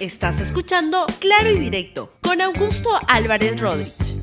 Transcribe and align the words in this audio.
Estás 0.00 0.38
escuchando 0.38 1.06
Claro 1.18 1.50
y 1.50 1.58
Directo 1.58 2.12
con 2.22 2.40
Augusto 2.40 2.88
Álvarez 3.08 3.60
Rodríguez. 3.60 4.22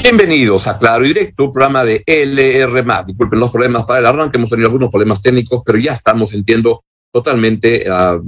Bienvenidos 0.00 0.68
a 0.68 0.78
Claro 0.78 1.04
y 1.04 1.08
Directo, 1.08 1.52
programa 1.52 1.84
de 1.84 2.04
LR. 2.06 2.84
Disculpen 3.04 3.40
los 3.40 3.50
problemas 3.50 3.84
para 3.84 3.98
el 3.98 4.06
arranque, 4.06 4.36
hemos 4.36 4.48
tenido 4.48 4.68
algunos 4.68 4.90
problemas 4.90 5.20
técnicos, 5.20 5.62
pero 5.66 5.76
ya 5.76 5.92
estamos 5.92 6.30
sintiendo 6.30 6.84
totalmente 7.10 7.84
uh, 7.90 8.22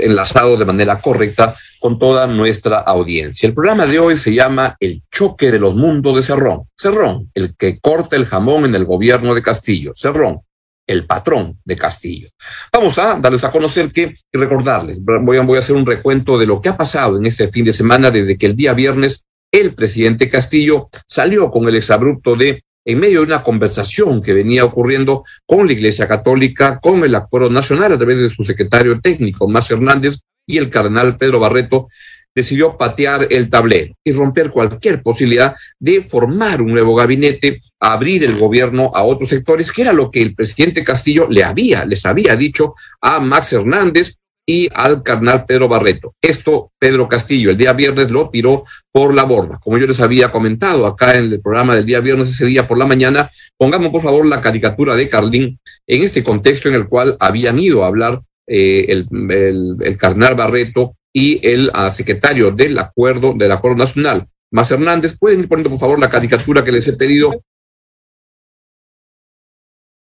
enlazado 0.00 0.56
de 0.56 0.64
manera 0.64 1.00
correcta 1.00 1.54
con 1.78 2.00
toda 2.00 2.26
nuestra 2.26 2.78
audiencia. 2.78 3.46
El 3.46 3.54
programa 3.54 3.86
de 3.86 4.00
hoy 4.00 4.18
se 4.18 4.34
llama 4.34 4.74
El 4.80 5.04
choque 5.08 5.52
de 5.52 5.60
los 5.60 5.76
mundos 5.76 6.16
de 6.16 6.24
Cerrón. 6.24 6.64
Cerrón, 6.76 7.30
el 7.32 7.54
que 7.56 7.78
corta 7.78 8.16
el 8.16 8.26
jamón 8.26 8.64
en 8.64 8.74
el 8.74 8.84
gobierno 8.86 9.36
de 9.36 9.42
Castillo. 9.42 9.92
Cerrón, 9.94 10.40
el 10.86 11.06
patrón 11.06 11.58
de 11.64 11.76
Castillo. 11.76 12.28
Vamos 12.72 12.98
a 12.98 13.18
darles 13.18 13.44
a 13.44 13.50
conocer 13.50 13.90
que 13.90 14.14
y 14.32 14.38
recordarles, 14.38 15.00
voy 15.02 15.36
a, 15.36 15.42
voy 15.42 15.56
a 15.56 15.60
hacer 15.60 15.76
un 15.76 15.86
recuento 15.86 16.38
de 16.38 16.46
lo 16.46 16.60
que 16.60 16.68
ha 16.68 16.76
pasado 16.76 17.16
en 17.16 17.26
este 17.26 17.48
fin 17.48 17.64
de 17.64 17.72
semana 17.72 18.10
desde 18.10 18.36
que 18.36 18.46
el 18.46 18.56
día 18.56 18.74
viernes 18.74 19.26
el 19.52 19.74
presidente 19.74 20.28
Castillo 20.28 20.88
salió 21.06 21.50
con 21.50 21.68
el 21.68 21.76
exabrupto 21.76 22.34
de 22.36 22.62
en 22.84 23.00
medio 23.00 23.20
de 23.20 23.26
una 23.26 23.42
conversación 23.42 24.20
que 24.20 24.34
venía 24.34 24.64
ocurriendo 24.64 25.24
con 25.46 25.66
la 25.66 25.72
Iglesia 25.72 26.06
Católica, 26.06 26.80
con 26.80 27.02
el 27.02 27.14
Acuerdo 27.14 27.48
Nacional 27.50 27.92
a 27.92 27.96
través 27.96 28.18
de 28.18 28.28
su 28.28 28.44
secretario 28.44 29.00
técnico, 29.00 29.48
Más 29.48 29.70
Hernández, 29.70 30.18
y 30.46 30.58
el 30.58 30.68
cardenal 30.68 31.16
Pedro 31.16 31.40
Barreto, 31.40 31.88
decidió 32.34 32.76
patear 32.76 33.26
el 33.30 33.48
tablero 33.48 33.94
y 34.04 34.12
romper 34.12 34.50
cualquier 34.50 35.02
posibilidad 35.02 35.54
de 35.78 36.02
formar 36.02 36.60
un 36.60 36.72
nuevo 36.72 36.94
gabinete, 36.94 37.60
abrir 37.80 38.24
el 38.24 38.38
gobierno 38.38 38.90
a 38.94 39.02
otros 39.02 39.30
sectores, 39.30 39.70
que 39.72 39.82
era 39.82 39.92
lo 39.92 40.10
que 40.10 40.22
el 40.22 40.34
presidente 40.34 40.84
Castillo 40.84 41.28
le 41.30 41.44
había, 41.44 41.84
les 41.84 42.04
había 42.06 42.36
dicho 42.36 42.74
a 43.00 43.20
Max 43.20 43.52
Hernández 43.52 44.16
y 44.46 44.68
al 44.74 45.02
carnal 45.02 45.46
Pedro 45.46 45.68
Barreto. 45.68 46.14
Esto 46.20 46.72
Pedro 46.78 47.08
Castillo 47.08 47.50
el 47.50 47.56
día 47.56 47.72
viernes 47.72 48.10
lo 48.10 48.28
tiró 48.28 48.64
por 48.92 49.14
la 49.14 49.24
borda. 49.24 49.58
Como 49.62 49.78
yo 49.78 49.86
les 49.86 50.00
había 50.00 50.30
comentado 50.30 50.86
acá 50.86 51.16
en 51.16 51.32
el 51.32 51.40
programa 51.40 51.74
del 51.74 51.86
día 51.86 52.00
viernes, 52.00 52.30
ese 52.30 52.46
día 52.46 52.68
por 52.68 52.78
la 52.78 52.86
mañana, 52.86 53.30
pongamos 53.56 53.90
por 53.90 54.02
favor 54.02 54.26
la 54.26 54.40
caricatura 54.40 54.94
de 54.94 55.08
Carlín 55.08 55.58
en 55.86 56.02
este 56.02 56.22
contexto 56.22 56.68
en 56.68 56.74
el 56.74 56.88
cual 56.88 57.16
habían 57.20 57.58
ido 57.58 57.84
a 57.84 57.86
hablar 57.86 58.20
eh, 58.46 58.86
el, 58.88 59.08
el, 59.30 59.76
el, 59.80 59.96
carnal 59.96 60.34
Barreto 60.34 60.96
y 61.14 61.40
el 61.46 61.70
uh, 61.70 61.90
secretario 61.90 62.50
del 62.50 62.78
acuerdo, 62.78 63.32
del 63.34 63.52
acuerdo 63.52 63.78
nacional, 63.78 64.26
Más 64.50 64.70
Hernández. 64.70 65.16
¿Pueden 65.18 65.40
ir 65.40 65.48
poniendo 65.48 65.70
por 65.70 65.78
favor 65.78 66.00
la 66.00 66.10
caricatura 66.10 66.64
que 66.64 66.72
les 66.72 66.88
he 66.88 66.94
pedido? 66.94 67.40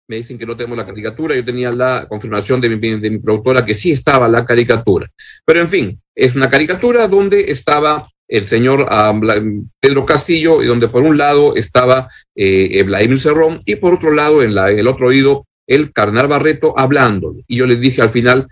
me 0.09 0.17
dicen 0.17 0.37
que 0.37 0.45
no 0.45 0.57
tenemos 0.57 0.77
la 0.77 0.85
caricatura, 0.85 1.37
yo 1.37 1.45
tenía 1.45 1.71
la 1.71 2.05
confirmación 2.09 2.61
de 2.61 2.69
mi, 2.69 2.77
de 2.99 3.11
mi 3.11 3.19
productora 3.19 3.65
que 3.65 3.75
sí 3.75 3.93
estaba 3.93 4.27
la 4.27 4.45
caricatura. 4.45 5.09
Pero 5.45 5.61
en 5.61 5.69
fin, 5.69 6.03
es 6.17 6.35
una 6.35 6.51
caricatura 6.51 7.07
donde 7.07 7.53
estaba 7.53 8.11
el 8.27 8.43
señor 8.43 8.81
uh, 8.81 9.69
Pedro 9.79 10.05
Castillo 10.05 10.65
y 10.65 10.67
donde 10.67 10.89
por 10.89 11.05
un 11.05 11.17
lado 11.17 11.55
estaba 11.55 12.09
eh, 12.35 12.83
Vladimir 12.83 13.21
Cerrón 13.21 13.63
y 13.65 13.77
por 13.77 13.95
otro 13.95 14.13
lado 14.13 14.43
en, 14.43 14.53
la, 14.53 14.73
en 14.73 14.81
el 14.81 14.89
otro 14.89 15.07
oído 15.07 15.47
el 15.71 15.93
carnal 15.93 16.27
Barreto 16.27 16.75
hablando. 16.77 17.37
Y 17.47 17.57
yo 17.57 17.67
les 17.67 17.81
dije 17.81 18.03
al 18.03 18.11
final 18.11 18.49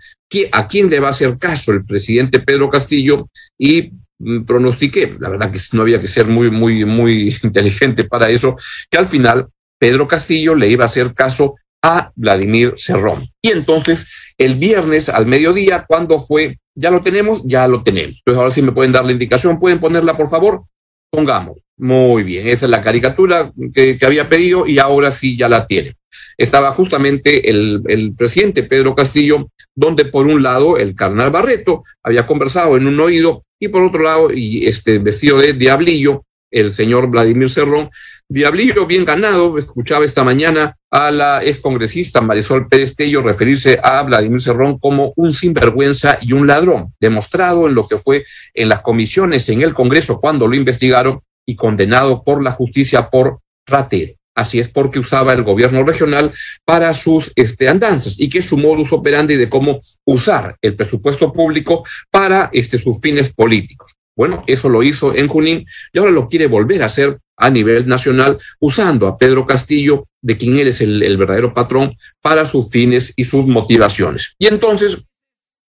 a 0.51 0.67
quién 0.67 0.89
le 0.89 0.99
va 0.99 1.07
a 1.07 1.11
hacer 1.11 1.37
caso 1.37 1.71
el 1.71 1.83
presidente 1.85 2.39
Pedro 2.39 2.69
Castillo 2.69 3.29
y 3.57 3.91
mm, 4.19 4.43
pronostiqué, 4.43 5.17
la 5.19 5.29
verdad 5.29 5.51
que 5.51 5.59
no 5.73 5.81
había 5.81 5.99
que 5.99 6.07
ser 6.07 6.27
muy, 6.27 6.49
muy, 6.49 6.85
muy 6.85 7.35
inteligente 7.43 8.05
para 8.05 8.29
eso, 8.29 8.55
que 8.89 8.97
al 8.97 9.07
final 9.07 9.49
Pedro 9.77 10.07
Castillo 10.07 10.55
le 10.55 10.69
iba 10.69 10.85
a 10.85 10.87
hacer 10.87 11.13
caso 11.13 11.55
a 11.81 12.11
Vladimir 12.15 12.73
Cerrón. 12.77 13.25
Y 13.41 13.51
entonces, 13.51 14.33
el 14.37 14.55
viernes 14.55 15.09
al 15.09 15.25
mediodía, 15.25 15.85
cuando 15.87 16.19
fue, 16.19 16.57
ya 16.75 16.91
lo 16.91 17.01
tenemos, 17.01 17.41
ya 17.45 17.67
lo 17.67 17.83
tenemos. 17.83 18.15
Entonces, 18.17 18.39
ahora 18.39 18.51
sí 18.53 18.61
me 18.61 18.73
pueden 18.73 18.91
dar 18.91 19.05
la 19.05 19.13
indicación, 19.13 19.59
pueden 19.59 19.79
ponerla, 19.79 20.15
por 20.15 20.27
favor. 20.27 20.63
Pongamos. 21.09 21.57
Muy 21.77 22.23
bien, 22.23 22.47
esa 22.47 22.65
es 22.65 22.69
la 22.69 22.81
caricatura 22.81 23.51
que, 23.73 23.97
que 23.97 24.05
había 24.05 24.27
pedido 24.27 24.67
y 24.67 24.79
ahora 24.79 25.11
sí 25.13 25.37
ya 25.37 25.47
la 25.47 25.65
tiene. 25.65 25.95
Estaba 26.37 26.71
justamente 26.71 27.49
el, 27.49 27.81
el 27.87 28.13
presidente 28.15 28.63
Pedro 28.63 28.95
Castillo, 28.95 29.49
donde 29.75 30.05
por 30.05 30.27
un 30.27 30.43
lado 30.43 30.77
el 30.77 30.95
carnal 30.95 31.31
Barreto 31.31 31.83
había 32.03 32.27
conversado 32.27 32.77
en 32.77 32.87
un 32.87 32.99
oído 32.99 33.43
y 33.59 33.67
por 33.67 33.83
otro 33.83 34.03
lado, 34.03 34.29
y 34.33 34.65
este 34.67 34.99
vestido 34.99 35.37
de 35.39 35.53
diablillo, 35.53 36.23
el 36.51 36.71
señor 36.71 37.07
Vladimir 37.07 37.49
Cerrón, 37.49 37.89
Diablillo 38.31 38.85
bien 38.85 39.05
ganado, 39.05 39.57
escuchaba 39.57 40.05
esta 40.05 40.23
mañana 40.23 40.77
a 40.91 41.09
la 41.09 41.43
excongresista 41.43 42.21
Marisol 42.21 42.67
Pérez 42.67 42.95
Tello 42.95 43.23
referirse 43.23 43.79
a 43.81 44.03
Vladimir 44.03 44.39
Cerrón 44.39 44.77
como 44.77 45.13
un 45.15 45.33
sinvergüenza 45.33 46.19
y 46.21 46.33
un 46.33 46.45
ladrón, 46.45 46.93
demostrado 46.99 47.67
en 47.67 47.73
lo 47.73 47.87
que 47.87 47.97
fue 47.97 48.25
en 48.53 48.69
las 48.69 48.81
comisiones 48.81 49.49
en 49.49 49.63
el 49.63 49.73
Congreso 49.73 50.19
cuando 50.19 50.47
lo 50.47 50.55
investigaron 50.55 51.21
y 51.43 51.55
condenado 51.55 52.23
por 52.23 52.43
la 52.43 52.51
justicia 52.51 53.09
por 53.09 53.39
ratero. 53.65 54.13
Así 54.39 54.59
es 54.59 54.69
porque 54.69 54.99
usaba 54.99 55.33
el 55.33 55.43
gobierno 55.43 55.83
regional 55.83 56.31
para 56.63 56.93
sus 56.93 57.31
este, 57.35 57.67
andanzas 57.67 58.19
y 58.19 58.29
que 58.29 58.39
es 58.39 58.45
su 58.45 58.55
modus 58.55 58.93
operandi 58.93 59.35
de 59.35 59.49
cómo 59.49 59.81
usar 60.05 60.55
el 60.61 60.75
presupuesto 60.75 61.33
público 61.33 61.83
para 62.09 62.49
este, 62.53 62.81
sus 62.81 63.01
fines 63.01 63.33
políticos. 63.33 63.95
Bueno, 64.15 64.43
eso 64.47 64.69
lo 64.69 64.81
hizo 64.81 65.13
en 65.13 65.27
Junín 65.27 65.65
y 65.91 65.99
ahora 65.99 66.11
lo 66.11 66.29
quiere 66.29 66.47
volver 66.47 66.83
a 66.83 66.85
hacer 66.85 67.19
a 67.35 67.49
nivel 67.49 67.87
nacional, 67.87 68.37
usando 68.59 69.07
a 69.07 69.17
Pedro 69.17 69.45
Castillo, 69.45 70.03
de 70.21 70.37
quien 70.37 70.57
él 70.57 70.67
es 70.67 70.81
el, 70.81 71.01
el 71.03 71.17
verdadero 71.17 71.53
patrón, 71.53 71.93
para 72.21 72.45
sus 72.45 72.69
fines 72.69 73.13
y 73.15 73.23
sus 73.23 73.45
motivaciones. 73.45 74.35
Y 74.37 74.47
entonces, 74.47 75.05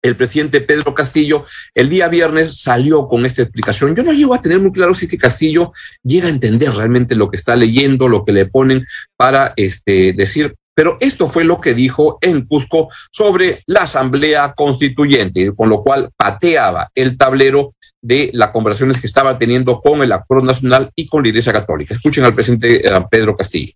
el 0.02 0.16
presidente 0.16 0.62
Pedro 0.62 0.94
Castillo 0.94 1.46
el 1.76 1.90
día 1.90 2.08
viernes 2.08 2.62
salió 2.62 3.08
con 3.08 3.26
esta 3.26 3.42
explicación. 3.42 3.96
Yo 3.96 4.04
no 4.04 4.14
llego 4.14 4.34
a 4.34 4.42
tener 4.42 4.60
muy 4.60 4.72
claro 4.72 4.96
si 4.96 5.08
que 5.08 5.18
Castillo 5.18 5.74
llega 6.04 6.28
a 6.28 6.32
entender 6.32 6.72
realmente 6.72 7.16
lo 7.16 7.30
que 7.30 7.38
está 7.38 7.56
leyendo, 7.56 8.08
lo 8.08 8.24
que 8.24 8.32
le 8.32 8.46
ponen 8.46 8.86
para 9.18 9.54
este, 9.56 10.14
decir, 10.14 10.56
pero 10.74 10.98
esto 11.02 11.28
fue 11.28 11.44
lo 11.44 11.60
que 11.60 11.74
dijo 11.74 12.18
en 12.22 12.46
Cusco 12.46 12.88
sobre 13.12 13.64
la 13.66 13.82
Asamblea 13.82 14.54
Constituyente, 14.54 15.54
con 15.54 15.70
lo 15.70 15.84
cual 15.84 16.10
pateaba 16.16 16.90
el 16.96 17.18
tablero 17.18 17.76
de 18.02 18.30
las 18.34 18.52
conversaciones 18.52 19.02
que 19.02 19.08
estaba 19.08 19.38
teniendo 19.38 19.82
con 19.82 20.02
el 20.02 20.12
Acuerdo 20.14 20.46
Nacional 20.46 20.90
y 20.96 21.06
con 21.06 21.24
la 21.24 21.30
Iglesia 21.30 21.52
Católica. 21.52 21.94
Escuchen 21.94 22.24
al 22.24 22.34
presidente 22.34 22.82
uh, 22.90 23.06
Pedro 23.10 23.36
Castillo. 23.36 23.74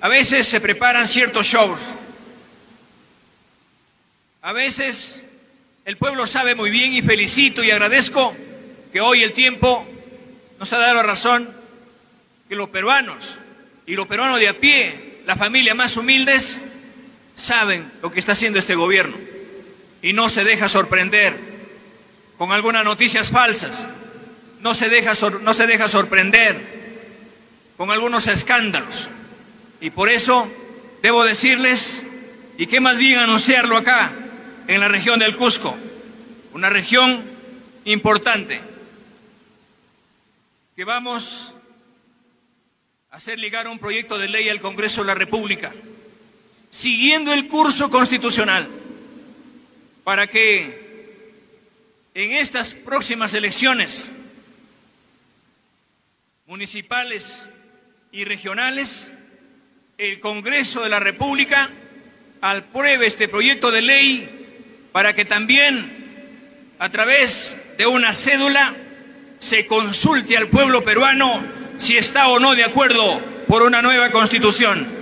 A 0.00 0.08
veces 0.08 0.48
se 0.48 0.60
preparan 0.60 1.06
ciertos 1.06 1.46
shows. 1.46 1.80
A 4.42 4.52
veces 4.52 5.24
el 5.90 5.96
pueblo 5.96 6.24
sabe 6.28 6.54
muy 6.54 6.70
bien 6.70 6.92
y 6.92 7.02
felicito 7.02 7.64
y 7.64 7.72
agradezco 7.72 8.32
que 8.92 9.00
hoy 9.00 9.24
el 9.24 9.32
tiempo 9.32 9.84
nos 10.60 10.72
ha 10.72 10.78
dado 10.78 11.02
razón 11.02 11.50
que 12.48 12.54
los 12.54 12.68
peruanos 12.68 13.40
y 13.86 13.96
los 13.96 14.06
peruanos 14.06 14.38
de 14.38 14.46
a 14.46 14.56
pie, 14.56 15.18
las 15.26 15.36
familias 15.36 15.74
más 15.74 15.96
humildes, 15.96 16.62
saben 17.34 17.90
lo 18.02 18.12
que 18.12 18.20
está 18.20 18.32
haciendo 18.32 18.60
este 18.60 18.76
gobierno 18.76 19.16
y 20.00 20.12
no 20.12 20.28
se 20.28 20.44
deja 20.44 20.68
sorprender 20.68 21.36
con 22.38 22.52
algunas 22.52 22.84
noticias 22.84 23.32
falsas, 23.32 23.88
no 24.60 24.76
se 24.76 24.90
deja, 24.90 25.14
no 25.42 25.54
se 25.54 25.66
deja 25.66 25.88
sorprender 25.88 26.54
con 27.76 27.90
algunos 27.90 28.28
escándalos. 28.28 29.10
Y 29.80 29.90
por 29.90 30.08
eso 30.08 30.48
debo 31.02 31.24
decirles, 31.24 32.06
y 32.58 32.68
qué 32.68 32.78
más 32.78 32.96
bien 32.96 33.18
anunciarlo 33.18 33.76
acá, 33.76 34.12
en 34.70 34.78
la 34.78 34.86
región 34.86 35.18
del 35.18 35.34
Cusco, 35.34 35.76
una 36.52 36.70
región 36.70 37.24
importante, 37.86 38.60
que 40.76 40.84
vamos 40.84 41.56
a 43.10 43.16
hacer 43.16 43.40
ligar 43.40 43.66
un 43.66 43.80
proyecto 43.80 44.16
de 44.16 44.28
ley 44.28 44.48
al 44.48 44.60
Congreso 44.60 45.00
de 45.00 45.08
la 45.08 45.16
República, 45.16 45.74
siguiendo 46.70 47.32
el 47.32 47.48
curso 47.48 47.90
constitucional, 47.90 48.68
para 50.04 50.28
que 50.28 51.32
en 52.14 52.30
estas 52.30 52.76
próximas 52.76 53.34
elecciones 53.34 54.12
municipales 56.46 57.50
y 58.12 58.22
regionales, 58.22 59.10
el 59.98 60.20
Congreso 60.20 60.84
de 60.84 60.90
la 60.90 61.00
República 61.00 61.70
apruebe 62.40 63.08
este 63.08 63.26
proyecto 63.26 63.72
de 63.72 63.82
ley 63.82 64.36
para 64.92 65.14
que 65.14 65.24
también 65.24 66.74
a 66.78 66.88
través 66.90 67.56
de 67.78 67.86
una 67.86 68.12
cédula 68.12 68.74
se 69.38 69.66
consulte 69.66 70.36
al 70.36 70.48
pueblo 70.48 70.84
peruano 70.84 71.42
si 71.78 71.96
está 71.96 72.28
o 72.28 72.38
no 72.38 72.54
de 72.54 72.64
acuerdo 72.64 73.20
por 73.46 73.62
una 73.62 73.82
nueva 73.82 74.10
constitución. 74.10 75.00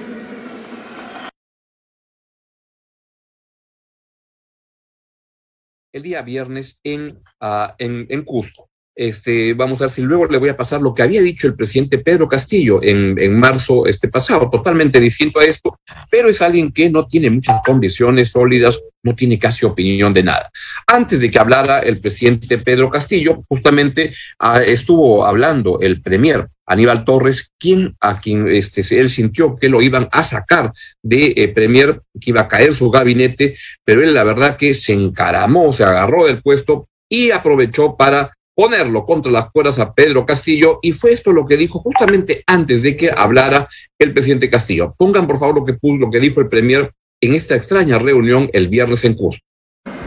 el 5.92 6.02
día 6.02 6.22
viernes 6.22 6.80
en, 6.84 7.22
uh, 7.40 7.72
en, 7.78 8.06
en, 8.08 8.24
Cusco. 8.24 8.67
Este, 8.98 9.54
vamos 9.54 9.80
a 9.80 9.84
ver 9.84 9.92
si 9.92 10.02
luego 10.02 10.26
le 10.26 10.38
voy 10.38 10.48
a 10.48 10.56
pasar 10.56 10.80
lo 10.80 10.92
que 10.92 11.02
había 11.02 11.22
dicho 11.22 11.46
el 11.46 11.54
presidente 11.54 11.98
Pedro 11.98 12.28
Castillo 12.28 12.82
en, 12.82 13.16
en, 13.16 13.38
marzo 13.38 13.86
este 13.86 14.08
pasado, 14.08 14.50
totalmente 14.50 14.98
distinto 14.98 15.38
a 15.38 15.44
esto, 15.44 15.78
pero 16.10 16.28
es 16.28 16.42
alguien 16.42 16.72
que 16.72 16.90
no 16.90 17.06
tiene 17.06 17.30
muchas 17.30 17.62
condiciones 17.64 18.32
sólidas, 18.32 18.80
no 19.04 19.14
tiene 19.14 19.38
casi 19.38 19.64
opinión 19.64 20.12
de 20.12 20.24
nada. 20.24 20.50
Antes 20.84 21.20
de 21.20 21.30
que 21.30 21.38
hablara 21.38 21.78
el 21.78 22.00
presidente 22.00 22.58
Pedro 22.58 22.90
Castillo, 22.90 23.40
justamente 23.48 24.14
ah, 24.40 24.60
estuvo 24.60 25.24
hablando 25.24 25.78
el 25.80 26.02
premier 26.02 26.48
Aníbal 26.66 27.04
Torres, 27.04 27.52
quien 27.56 27.94
a 28.00 28.20
quien 28.20 28.48
este, 28.48 28.82
él 28.98 29.08
sintió 29.10 29.56
que 29.56 29.68
lo 29.68 29.80
iban 29.80 30.08
a 30.10 30.24
sacar 30.24 30.72
de 31.02 31.34
eh, 31.36 31.48
premier, 31.48 32.02
que 32.20 32.30
iba 32.30 32.40
a 32.40 32.48
caer 32.48 32.74
su 32.74 32.90
gabinete, 32.90 33.56
pero 33.84 34.02
él 34.02 34.12
la 34.12 34.24
verdad 34.24 34.56
que 34.56 34.74
se 34.74 34.92
encaramó, 34.92 35.72
se 35.72 35.84
agarró 35.84 36.26
del 36.26 36.42
puesto 36.42 36.88
y 37.08 37.30
aprovechó 37.30 37.96
para 37.96 38.32
ponerlo 38.58 39.04
contra 39.04 39.30
las 39.30 39.52
cuerdas 39.52 39.78
a 39.78 39.94
Pedro 39.94 40.26
Castillo 40.26 40.80
y 40.82 40.92
fue 40.92 41.12
esto 41.12 41.32
lo 41.32 41.46
que 41.46 41.56
dijo 41.56 41.78
justamente 41.78 42.42
antes 42.44 42.82
de 42.82 42.96
que 42.96 43.08
hablara 43.08 43.68
el 44.00 44.12
presidente 44.12 44.50
Castillo. 44.50 44.96
Pongan 44.98 45.28
por 45.28 45.38
favor 45.38 45.54
lo 45.54 45.64
que 45.64 45.78
lo 45.80 46.10
que 46.10 46.18
dijo 46.18 46.40
el 46.40 46.48
premier 46.48 46.92
en 47.20 47.34
esta 47.34 47.54
extraña 47.54 48.00
reunión 48.00 48.50
el 48.52 48.66
viernes 48.66 49.04
en 49.04 49.14
Cusco. 49.14 49.44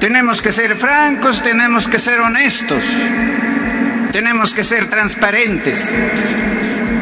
Tenemos 0.01 0.41
que 0.41 0.51
ser 0.51 0.75
francos, 0.75 1.41
tenemos 1.41 1.87
que 1.87 1.97
ser 1.97 2.19
honestos, 2.19 2.83
tenemos 4.11 4.53
que 4.53 4.65
ser 4.65 4.89
transparentes, 4.89 5.89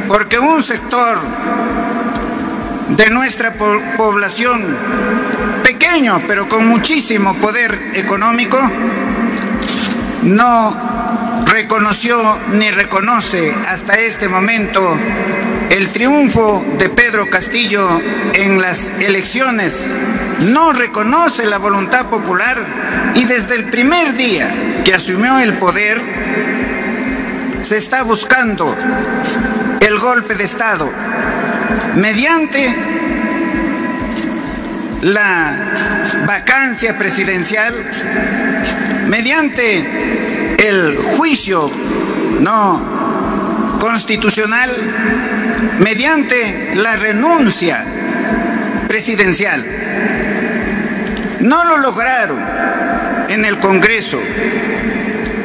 porque 0.08 0.38
un 0.38 0.62
sector 0.62 1.18
de 2.96 3.10
nuestra 3.10 3.54
po 3.54 3.82
población, 3.98 4.78
pequeño 5.64 6.22
pero 6.28 6.48
con 6.48 6.68
muchísimo 6.68 7.34
poder 7.38 7.90
económico, 7.96 8.60
no 10.22 11.00
reconoció 11.50 12.38
ni 12.54 12.70
reconoce 12.70 13.54
hasta 13.68 14.00
este 14.00 14.28
momento 14.28 14.98
el 15.70 15.90
triunfo 15.90 16.64
de 16.78 16.90
Pedro 16.90 17.30
Castillo 17.30 18.02
en 18.34 18.62
las 18.62 18.92
elecciones, 19.00 19.90
no 20.42 20.74
reconoce 20.74 21.46
la 21.46 21.58
voluntad 21.58 22.06
popular 22.08 22.58
y 23.16 23.26
desde 23.26 23.56
el 23.56 23.66
primer 23.66 24.14
día 24.14 24.54
que 24.86 24.94
asumió 24.94 25.40
el 25.40 25.54
poder 25.54 26.02
se 27.64 27.78
está 27.78 28.04
buscando 28.04 28.76
el 29.80 30.00
golpe 30.00 30.36
de 30.36 30.44
Estado 30.44 30.92
mediante 31.96 32.76
la 35.02 35.56
vacancia 36.26 36.98
presidencial, 36.98 37.74
mediante 39.08 40.29
el 40.60 40.98
juicio 40.98 41.72
no 42.40 43.78
constitucional 43.80 44.70
mediante 45.80 46.76
la 46.76 46.96
renuncia 46.96 47.84
presidencial. 48.88 49.66
No 51.40 51.64
lo 51.64 51.78
lograron 51.78 52.40
en 53.30 53.46
el 53.46 53.60
Congreso 53.60 54.20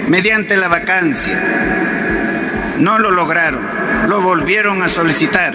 mediante 0.09 0.57
la 0.57 0.69
vacancia. 0.69 1.41
No 2.79 2.99
lo 2.99 3.11
lograron. 3.11 3.61
Lo 4.09 4.21
volvieron 4.21 4.83
a 4.83 4.89
solicitar. 4.89 5.55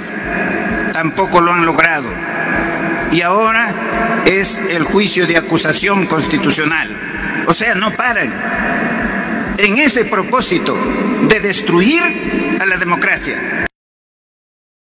Tampoco 0.93 1.41
lo 1.41 1.51
han 1.51 1.65
logrado. 1.65 2.07
Y 3.11 3.21
ahora 3.21 3.73
es 4.25 4.61
el 4.69 4.83
juicio 4.83 5.27
de 5.27 5.37
acusación 5.37 6.05
constitucional. 6.05 6.89
O 7.47 7.53
sea, 7.53 7.75
no 7.75 7.91
paran 7.91 8.31
en 9.59 9.77
ese 9.77 10.05
propósito 10.05 10.75
de 11.27 11.39
destruir 11.41 12.01
a 12.59 12.65
la 12.65 12.77
democracia. 12.77 13.68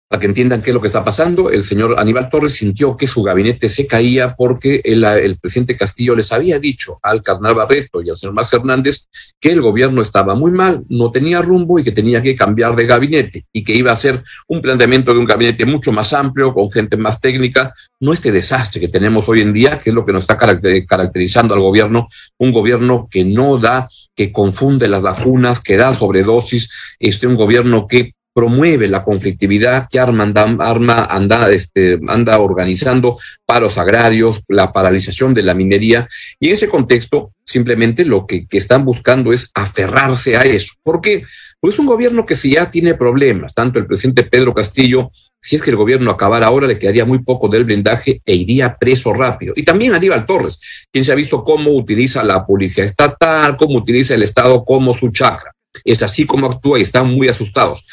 Para 0.09 0.21
que 0.21 0.27
entiendan 0.27 0.63
qué 0.63 0.71
es 0.71 0.75
lo 0.75 0.81
que 0.81 0.87
está 0.87 1.05
pasando, 1.05 1.51
el 1.51 1.63
señor 1.63 1.97
Aníbal 1.99 2.31
Torres 2.31 2.55
sintió 2.55 2.97
que 2.97 3.07
su 3.07 3.23
gabinete 3.23 3.69
se 3.69 3.87
caía 3.87 4.35
porque 4.35 4.81
el, 4.83 5.39
presidente 5.39 5.77
Castillo 5.77 6.17
les 6.17 6.33
había 6.33 6.59
dicho 6.59 6.99
al 7.03 7.21
carnal 7.21 7.55
Barreto 7.55 8.01
y 8.01 8.09
al 8.09 8.17
señor 8.17 8.35
Más 8.35 8.51
Hernández 8.51 9.05
que 9.39 9.51
el 9.51 9.61
gobierno 9.61 10.01
estaba 10.01 10.35
muy 10.35 10.51
mal, 10.51 10.83
no 10.89 11.11
tenía 11.11 11.43
rumbo 11.43 11.79
y 11.79 11.85
que 11.85 11.93
tenía 11.93 12.23
que 12.23 12.35
cambiar 12.35 12.75
de 12.75 12.87
gabinete 12.87 13.45
y 13.53 13.63
que 13.63 13.75
iba 13.75 13.93
a 13.93 13.97
ser 13.97 14.25
un 14.47 14.63
planteamiento 14.63 15.13
de 15.13 15.19
un 15.19 15.27
gabinete 15.27 15.67
mucho 15.67 15.93
más 15.93 16.15
amplio, 16.15 16.55
con 16.55 16.71
gente 16.71 16.97
más 16.97 17.21
técnica, 17.21 17.75
no 18.01 18.15
este 18.15 18.33
desastre 18.33 18.81
que 18.81 18.89
tenemos 18.89 19.29
hoy 19.29 19.43
en 19.43 19.53
día, 19.53 19.79
que 19.79 19.91
es 19.91 19.95
lo 19.95 20.07
que 20.07 20.13
nos 20.13 20.23
está 20.23 20.39
caracterizando 20.39 21.53
al 21.53 21.61
gobierno, 21.61 22.09
un 22.39 22.53
gobierno 22.53 23.09
que 23.11 23.25
no 23.25 23.59
da 23.59 23.87
que 24.15 24.33
confunde 24.33 24.89
las 24.89 25.03
vacunas, 25.03 25.61
que 25.61 25.77
da 25.77 25.95
sobredosis, 25.95 26.71
este, 26.99 27.27
un 27.27 27.37
gobierno 27.37 27.87
que 27.87 28.15
promueve 28.39 28.87
la 28.87 29.03
conflictividad, 29.03 29.89
que 29.91 29.99
arma, 29.99 30.33
arma 30.61 31.05
anda, 31.07 31.51
este, 31.51 31.99
anda 32.07 32.39
organizando 32.39 33.19
paros 33.45 33.79
agrarios, 33.79 34.43
la 34.47 34.73
paralización 34.73 35.35
de 35.35 35.43
la 35.43 35.55
minería, 35.55 36.07
y 36.39 36.47
en 36.47 36.53
ese 36.53 36.69
contexto 36.69 37.33
simplemente 37.45 38.05
lo 38.05 38.29
que, 38.29 38.47
que 38.47 38.59
están 38.59 38.85
buscando 38.85 39.33
es 39.33 39.51
aferrarse 39.55 40.37
a 40.37 40.45
eso. 40.45 40.75
¿Por 40.85 41.01
qué? 41.01 41.25
Porque 41.59 41.75
es 41.75 41.81
un 41.81 41.87
gobierno 41.87 42.27
que 42.27 42.37
si 42.37 42.53
ya 42.53 42.71
tiene 42.71 42.95
problemas, 42.95 43.55
tanto 43.55 43.81
el 43.81 43.87
presidente 43.89 44.23
Pedro 44.23 44.55
Castillo 44.55 45.11
si 45.41 45.57
es 45.57 45.63
que 45.63 45.71
el 45.71 45.77
gobierno 45.77 46.13
acabara 46.13 46.47
ahora, 46.47 46.69
le 46.69 46.79
quedaría 46.79 47.05
muy 47.05 47.19
poco 47.25 47.49
del 47.49 47.65
blindaje 47.65 48.23
e 48.25 48.35
iría 48.37 48.77
preso 48.79 49.13
rápido. 49.13 49.53
Y 49.57 49.65
también 49.65 49.95
Aníbal 49.95 50.27
Torres, 50.27 50.61
quien 50.93 51.05
se 51.05 51.11
ha 51.11 51.17
visto 51.17 51.43
cómo 51.43 51.73
utiliza 51.73 52.23
la 52.23 52.47
policía 52.47 52.85
estatal, 52.85 53.57
cómo 53.57 53.79
utiliza 53.79 54.15
el 54.15 54.23
Estado 54.23 54.65
como 54.65 54.97
su 54.97 55.11
chakra. 55.11 55.53
Es 55.85 56.03
así 56.03 56.25
como 56.25 56.47
actúa 56.47 56.79
y 56.79 56.83
están 56.83 57.11
muy 57.11 57.29
asustados. 57.29 57.85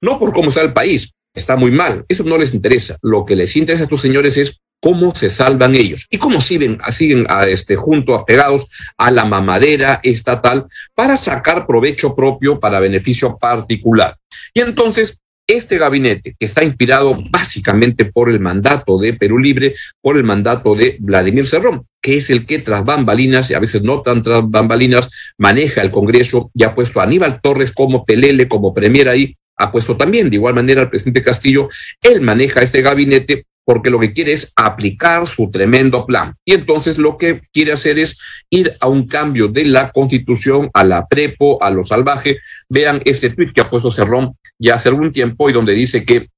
No 0.00 0.18
por 0.18 0.32
cómo 0.32 0.50
está 0.50 0.62
el 0.62 0.72
país, 0.72 1.12
está 1.34 1.56
muy 1.56 1.70
mal. 1.70 2.04
Eso 2.08 2.24
no 2.24 2.38
les 2.38 2.54
interesa. 2.54 2.96
Lo 3.02 3.24
que 3.24 3.36
les 3.36 3.56
interesa 3.56 3.82
a 3.82 3.84
estos 3.84 4.02
señores 4.02 4.36
es 4.36 4.60
cómo 4.80 5.14
se 5.14 5.30
salvan 5.30 5.74
ellos 5.74 6.06
y 6.10 6.18
cómo 6.18 6.40
siguen, 6.40 6.78
siguen 6.92 7.26
a 7.30 7.46
este, 7.46 7.74
junto, 7.74 8.14
apegados 8.14 8.68
a 8.98 9.10
la 9.10 9.24
mamadera 9.24 10.00
estatal 10.02 10.66
para 10.94 11.16
sacar 11.16 11.66
provecho 11.66 12.14
propio 12.14 12.60
para 12.60 12.80
beneficio 12.80 13.38
particular. 13.38 14.16
Y 14.52 14.60
entonces 14.60 15.22
este 15.46 15.78
gabinete, 15.78 16.36
que 16.38 16.46
está 16.46 16.64
inspirado 16.64 17.16
básicamente 17.30 18.06
por 18.06 18.30
el 18.30 18.40
mandato 18.40 18.98
de 18.98 19.12
Perú 19.12 19.38
Libre, 19.38 19.74
por 20.00 20.16
el 20.16 20.24
mandato 20.24 20.74
de 20.74 20.96
Vladimir 21.00 21.46
Cerrón, 21.46 21.86
que 22.00 22.16
es 22.16 22.30
el 22.30 22.46
que 22.46 22.58
tras 22.58 22.84
bambalinas, 22.84 23.50
y 23.50 23.54
a 23.54 23.58
veces 23.58 23.82
no 23.82 24.00
tan 24.00 24.22
tras 24.22 24.48
bambalinas, 24.48 25.10
maneja 25.36 25.82
el 25.82 25.90
Congreso 25.90 26.50
y 26.54 26.64
ha 26.64 26.74
puesto 26.74 27.00
a 27.00 27.04
Aníbal 27.04 27.40
Torres 27.42 27.72
como 27.72 28.04
pelele, 28.04 28.48
como 28.48 28.72
premier 28.72 29.08
ahí, 29.08 29.36
ha 29.56 29.70
puesto 29.70 29.96
también 29.96 30.30
de 30.30 30.36
igual 30.36 30.54
manera 30.54 30.82
al 30.82 30.90
presidente 30.90 31.22
Castillo, 31.22 31.68
él 32.02 32.20
maneja 32.20 32.62
este 32.62 32.82
gabinete 32.82 33.46
porque 33.64 33.90
lo 33.90 33.98
que 33.98 34.12
quiere 34.12 34.32
es 34.32 34.52
aplicar 34.56 35.26
su 35.26 35.50
tremendo 35.50 36.04
plan. 36.04 36.34
Y 36.44 36.52
entonces 36.52 36.98
lo 36.98 37.16
que 37.16 37.40
quiere 37.52 37.72
hacer 37.72 37.98
es 37.98 38.18
ir 38.50 38.76
a 38.80 38.88
un 38.88 39.06
cambio 39.06 39.48
de 39.48 39.64
la 39.64 39.90
constitución, 39.90 40.70
a 40.74 40.84
la 40.84 41.06
prepo, 41.06 41.62
a 41.62 41.70
lo 41.70 41.82
salvaje. 41.82 42.38
Vean 42.68 43.00
este 43.04 43.30
tuit 43.30 43.52
que 43.52 43.62
ha 43.62 43.70
puesto 43.70 43.90
Cerrón 43.90 44.36
ya 44.58 44.74
hace 44.74 44.90
algún 44.90 45.12
tiempo 45.12 45.48
y 45.48 45.52
donde 45.52 45.72
dice 45.72 46.04
que 46.04 46.28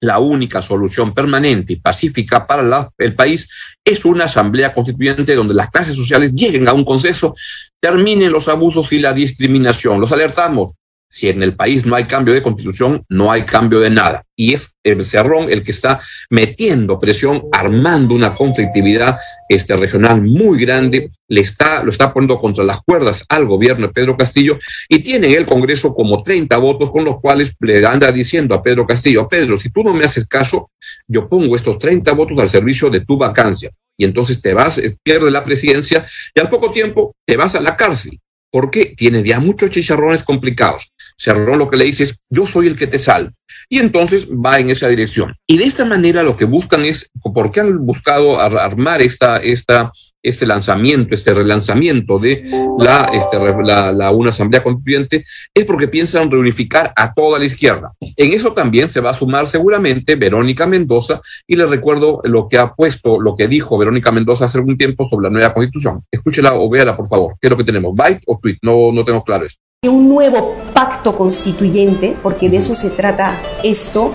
la 0.00 0.18
única 0.18 0.60
solución 0.60 1.14
permanente 1.14 1.74
y 1.74 1.76
pacífica 1.76 2.46
para 2.46 2.90
el 2.98 3.14
país 3.14 3.48
es 3.84 4.04
una 4.04 4.24
asamblea 4.24 4.74
constituyente 4.74 5.34
donde 5.34 5.54
las 5.54 5.70
clases 5.70 5.96
sociales 5.96 6.34
lleguen 6.34 6.68
a 6.68 6.72
un 6.72 6.84
consenso, 6.84 7.34
terminen 7.80 8.32
los 8.32 8.48
abusos 8.48 8.92
y 8.92 8.98
la 8.98 9.12
discriminación. 9.12 10.00
Los 10.00 10.12
alertamos, 10.12 10.76
si 11.14 11.28
en 11.28 11.44
el 11.44 11.54
país 11.54 11.86
no 11.86 11.94
hay 11.94 12.06
cambio 12.06 12.34
de 12.34 12.42
constitución, 12.42 13.04
no 13.08 13.30
hay 13.30 13.42
cambio 13.42 13.78
de 13.78 13.88
nada. 13.88 14.24
Y 14.34 14.52
es 14.52 14.74
el 14.82 15.04
Cerrón 15.04 15.48
el 15.48 15.62
que 15.62 15.70
está 15.70 16.00
metiendo 16.28 16.98
presión, 16.98 17.44
armando 17.52 18.16
una 18.16 18.34
conflictividad 18.34 19.20
este, 19.48 19.76
regional 19.76 20.22
muy 20.22 20.58
grande, 20.58 21.10
le 21.28 21.40
está, 21.40 21.84
lo 21.84 21.92
está 21.92 22.12
poniendo 22.12 22.40
contra 22.40 22.64
las 22.64 22.80
cuerdas 22.82 23.24
al 23.28 23.46
gobierno 23.46 23.86
de 23.86 23.92
Pedro 23.92 24.16
Castillo 24.16 24.58
y 24.88 25.04
tiene 25.04 25.28
en 25.28 25.34
el 25.34 25.46
Congreso 25.46 25.94
como 25.94 26.20
30 26.20 26.56
votos 26.56 26.90
con 26.90 27.04
los 27.04 27.20
cuales 27.20 27.54
le 27.60 27.86
anda 27.86 28.10
diciendo 28.10 28.52
a 28.52 28.60
Pedro 28.60 28.84
Castillo, 28.84 29.28
Pedro, 29.28 29.56
si 29.56 29.70
tú 29.70 29.84
no 29.84 29.94
me 29.94 30.04
haces 30.04 30.26
caso, 30.26 30.72
yo 31.06 31.28
pongo 31.28 31.54
estos 31.54 31.78
30 31.78 32.10
votos 32.10 32.40
al 32.40 32.48
servicio 32.48 32.90
de 32.90 33.02
tu 33.02 33.16
vacancia. 33.16 33.70
Y 33.96 34.04
entonces 34.04 34.42
te 34.42 34.52
vas, 34.52 34.82
pierdes 35.04 35.32
la 35.32 35.44
presidencia 35.44 36.04
y 36.34 36.40
al 36.40 36.50
poco 36.50 36.72
tiempo 36.72 37.14
te 37.24 37.36
vas 37.36 37.54
a 37.54 37.60
la 37.60 37.76
cárcel 37.76 38.18
porque 38.54 38.94
tiene 38.96 39.20
ya 39.24 39.40
muchos 39.40 39.70
chicharrones 39.70 40.22
complicados. 40.22 40.92
Cerrón 41.16 41.58
lo 41.58 41.70
que 41.70 41.76
le 41.76 41.84
dice 41.84 42.04
es, 42.04 42.20
yo 42.30 42.46
soy 42.46 42.66
el 42.66 42.76
que 42.76 42.86
te 42.86 42.98
salvo. 42.98 43.30
Y 43.68 43.78
entonces 43.78 44.28
va 44.28 44.58
en 44.58 44.70
esa 44.70 44.88
dirección. 44.88 45.34
Y 45.46 45.58
de 45.58 45.64
esta 45.64 45.84
manera 45.84 46.22
lo 46.22 46.36
que 46.36 46.44
buscan 46.44 46.84
es, 46.84 47.10
¿por 47.22 47.50
qué 47.50 47.60
han 47.60 47.84
buscado 47.86 48.40
armar 48.40 49.00
esta, 49.00 49.38
esta, 49.38 49.90
este 50.22 50.46
lanzamiento, 50.46 51.14
este 51.14 51.32
relanzamiento 51.32 52.18
de 52.18 52.44
la, 52.78 53.10
este, 53.12 53.38
la, 53.64 54.10
una 54.10 54.30
asamblea 54.30 54.62
constituyente? 54.62 55.24
Es 55.54 55.64
porque 55.64 55.88
piensan 55.88 56.30
reunificar 56.30 56.92
a 56.96 57.14
toda 57.14 57.38
la 57.38 57.44
izquierda. 57.44 57.92
En 58.16 58.32
eso 58.32 58.52
también 58.52 58.88
se 58.88 59.00
va 59.00 59.10
a 59.10 59.18
sumar 59.18 59.46
seguramente 59.46 60.16
Verónica 60.16 60.66
Mendoza, 60.66 61.20
y 61.46 61.56
les 61.56 61.68
recuerdo 61.68 62.20
lo 62.24 62.48
que 62.48 62.58
ha 62.58 62.74
puesto, 62.74 63.20
lo 63.20 63.34
que 63.34 63.48
dijo 63.48 63.78
Verónica 63.78 64.12
Mendoza 64.12 64.46
hace 64.46 64.58
algún 64.58 64.76
tiempo 64.76 65.08
sobre 65.08 65.24
la 65.24 65.30
nueva 65.30 65.54
constitución. 65.54 66.02
Escúchela 66.10 66.54
o 66.54 66.68
véala, 66.68 66.96
por 66.96 67.08
favor. 67.08 67.34
¿Qué 67.40 67.46
es 67.46 67.50
lo 67.50 67.56
que 67.56 67.64
tenemos? 67.64 67.94
¿Byte 67.94 68.22
o 68.26 68.38
tweet? 68.38 68.58
No, 68.62 68.92
no 68.92 69.04
tengo 69.04 69.22
claro 69.24 69.46
esto. 69.46 69.63
Un 69.86 70.08
nuevo 70.08 70.54
pacto 70.72 71.14
constituyente, 71.14 72.16
porque 72.22 72.48
de 72.48 72.56
eso 72.56 72.74
se 72.74 72.90
trata 72.90 73.32
esto, 73.62 74.12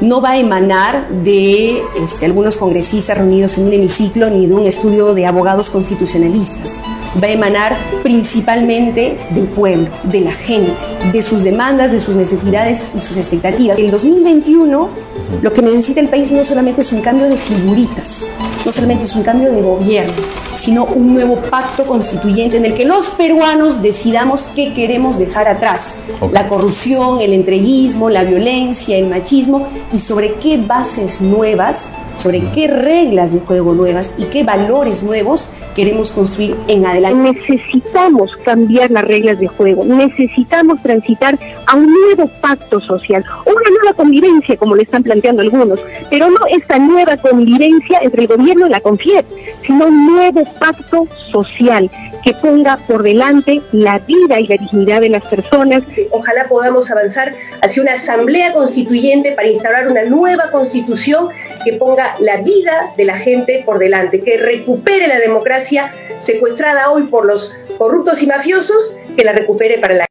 no 0.00 0.20
va 0.20 0.30
a 0.30 0.38
emanar 0.38 1.08
de 1.08 1.82
este, 2.00 2.26
algunos 2.26 2.56
congresistas 2.56 3.18
reunidos 3.18 3.56
en 3.58 3.66
un 3.66 3.72
hemiciclo 3.72 4.30
ni 4.30 4.46
de 4.46 4.54
un 4.54 4.66
estudio 4.66 5.14
de 5.14 5.26
abogados 5.26 5.70
constitucionalistas. 5.70 6.80
Va 7.22 7.28
a 7.28 7.30
emanar 7.30 7.76
principalmente 8.02 9.16
del 9.30 9.44
pueblo, 9.44 9.88
de 10.04 10.20
la 10.20 10.32
gente, 10.32 10.72
de 11.12 11.22
sus 11.22 11.42
demandas, 11.42 11.92
de 11.92 12.00
sus 12.00 12.14
necesidades 12.14 12.84
y 12.94 13.00
sus 13.00 13.16
expectativas. 13.16 13.78
El 13.78 13.90
2021 13.90 15.06
lo 15.42 15.52
que 15.52 15.60
necesita 15.60 16.00
el 16.00 16.08
país 16.08 16.30
no 16.30 16.44
solamente 16.44 16.82
es 16.82 16.92
un 16.92 17.00
cambio 17.00 17.28
de 17.28 17.36
figuritas, 17.36 18.26
no 18.64 18.72
solamente 18.72 19.04
es 19.04 19.16
un 19.16 19.22
cambio 19.22 19.50
de 19.50 19.60
gobierno, 19.60 20.12
sino 20.54 20.84
un 20.84 21.14
nuevo 21.14 21.36
pacto 21.50 21.84
constituyente 21.84 22.56
en 22.56 22.64
el 22.64 22.74
que 22.74 22.84
los 22.84 23.08
peruanos 23.08 23.82
decidamos 23.82 24.46
qué 24.54 24.72
queremos 24.72 25.18
dejar 25.18 25.48
atrás. 25.48 25.96
La 26.32 26.48
corrupción, 26.48 27.20
el 27.20 27.32
entreguismo, 27.32 28.08
la 28.08 28.22
violencia, 28.22 28.96
el 28.96 29.08
machismo 29.08 29.66
y 29.92 30.00
sobre 30.00 30.34
qué 30.34 30.56
bases 30.58 31.20
nuevas, 31.20 31.90
sobre 32.16 32.42
qué 32.54 32.66
reglas 32.66 33.32
de 33.32 33.40
juego 33.40 33.74
nuevas 33.74 34.14
y 34.18 34.24
qué 34.24 34.42
valores 34.42 35.02
nuevos 35.02 35.48
queremos 35.74 36.12
construir 36.12 36.56
en 36.66 36.86
adelante. 36.86 37.32
Necesitamos 37.32 38.34
cambiar 38.44 38.90
las 38.90 39.04
reglas 39.04 39.38
de 39.38 39.46
juego, 39.46 39.84
necesitamos 39.84 40.82
transitar 40.82 41.38
a 41.66 41.76
un 41.76 41.86
nuevo 41.92 42.28
pacto 42.40 42.80
social, 42.80 43.24
una 43.44 43.70
nueva 43.78 43.96
convivencia, 43.96 44.56
como 44.56 44.74
le 44.74 44.82
están 44.82 45.02
planteando 45.02 45.42
algunos, 45.42 45.80
pero 46.10 46.30
no 46.30 46.38
esta 46.50 46.78
nueva 46.78 47.16
convivencia 47.16 48.00
entre 48.02 48.22
el 48.22 48.28
gobierno 48.28 48.66
y 48.66 48.70
la 48.70 48.80
CONFIEP, 48.80 49.26
sino 49.66 49.86
un 49.86 50.06
nuevo 50.06 50.44
pacto 50.58 51.06
social 51.30 51.90
que 52.24 52.34
ponga 52.34 52.76
por 52.88 53.04
delante 53.04 53.62
la 53.70 54.00
vida 54.00 54.40
y 54.40 54.48
la 54.48 54.56
dignidad 54.56 55.00
de 55.00 55.10
las 55.10 55.24
personas. 55.26 55.84
Ojalá 56.10 56.48
podamos 56.48 56.90
avanzar 56.90 57.32
hacia 57.62 57.82
una 57.82 57.92
asamblea 57.94 58.52
constituyente 58.52 59.32
para 59.32 59.48
instaurar 59.48 59.86
una 59.86 60.04
nueva 60.04 60.50
constitución 60.50 61.28
que 61.64 61.74
ponga 61.74 62.05
la 62.20 62.42
vida 62.42 62.92
de 62.96 63.04
la 63.04 63.18
gente 63.18 63.62
por 63.64 63.78
delante, 63.78 64.20
que 64.20 64.36
recupere 64.36 65.06
la 65.08 65.18
democracia 65.18 65.90
secuestrada 66.22 66.90
hoy 66.90 67.04
por 67.04 67.26
los 67.26 67.52
corruptos 67.78 68.22
y 68.22 68.26
mafiosos, 68.26 68.96
que 69.16 69.24
la 69.24 69.32
recupere 69.32 69.78
para 69.78 69.94
la 69.94 70.06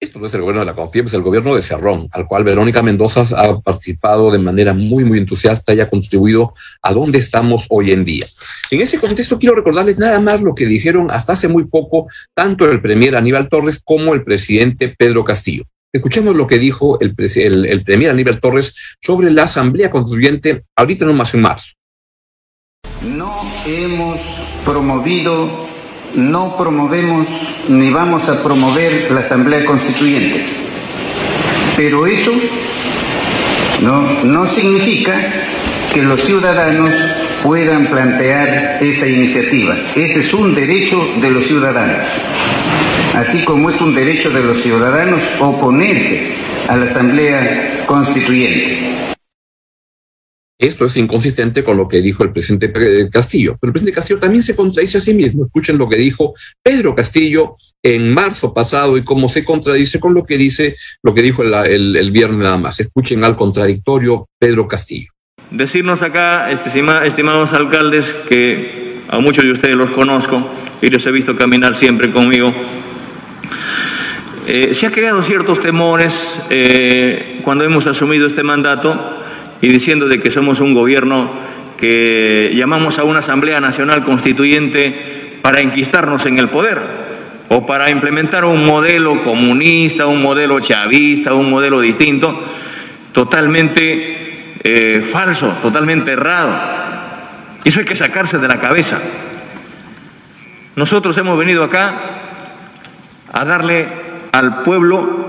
esto 0.00 0.20
no 0.20 0.28
es 0.28 0.34
el 0.34 0.42
gobierno 0.42 0.60
de 0.60 0.66
la 0.66 0.76
CONFIEP, 0.76 1.06
es 1.06 1.14
el 1.14 1.22
gobierno 1.22 1.56
de 1.56 1.62
Cerrón, 1.62 2.08
al 2.12 2.28
cual 2.28 2.44
Verónica 2.44 2.84
Mendoza 2.84 3.24
ha 3.36 3.58
participado 3.58 4.30
de 4.30 4.38
manera 4.38 4.72
muy, 4.72 5.02
muy 5.02 5.18
entusiasta 5.18 5.74
y 5.74 5.80
ha 5.80 5.90
contribuido 5.90 6.54
a 6.82 6.92
donde 6.92 7.18
estamos 7.18 7.66
hoy 7.68 7.90
en 7.90 8.04
día. 8.04 8.24
En 8.70 8.80
ese 8.80 9.00
contexto 9.00 9.40
quiero 9.40 9.56
recordarles 9.56 9.98
nada 9.98 10.20
más 10.20 10.40
lo 10.40 10.54
que 10.54 10.66
dijeron 10.66 11.08
hasta 11.10 11.32
hace 11.32 11.48
muy 11.48 11.66
poco 11.66 12.06
tanto 12.32 12.70
el 12.70 12.80
premier 12.80 13.16
Aníbal 13.16 13.48
Torres 13.48 13.80
como 13.84 14.14
el 14.14 14.22
presidente 14.22 14.94
Pedro 14.96 15.24
Castillo. 15.24 15.64
Escuchemos 15.92 16.36
lo 16.36 16.46
que 16.46 16.58
dijo 16.58 16.98
el, 17.00 17.14
el, 17.66 17.82
premier 17.82 18.10
Aníbal 18.10 18.40
Torres 18.40 18.74
sobre 19.00 19.30
la 19.30 19.44
Asamblea 19.44 19.90
Constituyente 19.90 20.62
ahorita 20.76 21.06
no 21.06 21.14
más 21.14 21.32
en 21.34 21.42
marzo. 21.42 21.72
No 23.02 23.32
hemos 23.66 24.20
promovido 24.64 25.68
no 26.14 26.56
promovemos 26.56 27.26
ni 27.68 27.90
vamos 27.90 28.28
a 28.28 28.42
promover 28.42 29.10
la 29.10 29.20
Asamblea 29.20 29.64
Constituyente. 29.64 30.44
Pero 31.76 32.06
eso 32.06 32.32
no, 33.82 34.02
no 34.24 34.46
significa 34.46 35.14
que 35.92 36.02
los 36.02 36.20
ciudadanos 36.22 36.94
puedan 37.42 37.86
plantear 37.86 38.82
esa 38.82 39.06
iniciativa. 39.06 39.76
Ese 39.94 40.20
es 40.20 40.34
un 40.34 40.54
derecho 40.54 41.00
de 41.20 41.30
los 41.30 41.44
ciudadanos. 41.44 42.06
Así 43.14 43.44
como 43.44 43.70
es 43.70 43.80
un 43.80 43.94
derecho 43.94 44.30
de 44.30 44.42
los 44.42 44.60
ciudadanos 44.60 45.20
oponerse 45.40 46.32
a 46.68 46.76
la 46.76 46.84
Asamblea 46.84 47.84
Constituyente. 47.86 48.88
Esto 50.60 50.86
es 50.86 50.96
inconsistente 50.96 51.62
con 51.62 51.76
lo 51.76 51.86
que 51.86 52.00
dijo 52.00 52.24
el 52.24 52.32
presidente 52.32 52.72
Castillo. 53.10 53.56
Pero 53.60 53.70
el 53.70 53.72
presidente 53.72 53.94
Castillo 53.94 54.18
también 54.18 54.42
se 54.42 54.56
contradice 54.56 54.98
a 54.98 55.00
sí 55.00 55.14
mismo. 55.14 55.44
Escuchen 55.44 55.78
lo 55.78 55.88
que 55.88 55.96
dijo 55.96 56.34
Pedro 56.64 56.96
Castillo 56.96 57.54
en 57.80 58.12
marzo 58.12 58.52
pasado 58.52 58.96
y 58.96 59.04
cómo 59.04 59.28
se 59.28 59.44
contradice 59.44 60.00
con 60.00 60.14
lo 60.14 60.24
que 60.24 60.36
dice 60.36 60.76
lo 61.02 61.14
que 61.14 61.22
dijo 61.22 61.44
el, 61.44 61.96
el, 61.96 62.10
viernes 62.10 62.40
nada 62.40 62.58
más. 62.58 62.80
Escuchen 62.80 63.22
al 63.22 63.36
contradictorio 63.36 64.28
Pedro 64.40 64.66
Castillo. 64.66 65.12
Decirnos 65.52 66.02
acá, 66.02 66.50
estimados 66.50 67.52
alcaldes, 67.52 68.14
que 68.28 69.00
a 69.08 69.20
muchos 69.20 69.44
de 69.44 69.52
ustedes 69.52 69.76
los 69.76 69.90
conozco 69.90 70.44
y 70.82 70.90
los 70.90 71.06
he 71.06 71.12
visto 71.12 71.36
caminar 71.36 71.76
siempre 71.76 72.10
conmigo. 72.10 72.52
Eh, 74.50 74.74
se 74.74 74.86
ha 74.86 74.90
creado 74.90 75.22
ciertos 75.22 75.60
temores 75.60 76.40
eh, 76.48 77.38
cuando 77.44 77.64
hemos 77.64 77.86
asumido 77.86 78.26
este 78.26 78.42
mandato 78.42 78.98
y 79.60 79.68
diciendo 79.68 80.08
de 80.08 80.20
que 80.20 80.30
somos 80.30 80.60
un 80.60 80.72
gobierno 80.72 81.30
que 81.76 82.54
llamamos 82.54 82.98
a 82.98 83.04
una 83.04 83.18
Asamblea 83.18 83.60
Nacional 83.60 84.04
Constituyente 84.04 85.38
para 85.42 85.60
enquistarnos 85.60 86.24
en 86.24 86.38
el 86.38 86.48
poder 86.48 86.80
o 87.50 87.66
para 87.66 87.90
implementar 87.90 88.46
un 88.46 88.64
modelo 88.64 89.22
comunista, 89.22 90.06
un 90.06 90.22
modelo 90.22 90.60
chavista, 90.60 91.34
un 91.34 91.50
modelo 91.50 91.82
distinto, 91.82 92.42
totalmente 93.12 94.54
eh, 94.64 95.06
falso, 95.12 95.58
totalmente 95.60 96.12
errado. 96.12 96.58
Eso 97.64 97.80
hay 97.80 97.86
que 97.86 97.96
sacarse 97.96 98.38
de 98.38 98.48
la 98.48 98.58
cabeza. 98.58 98.98
Nosotros 100.74 101.18
hemos 101.18 101.38
venido 101.38 101.64
acá 101.64 101.94
a 103.30 103.44
darle 103.44 104.07
al 104.32 104.62
pueblo 104.62 105.28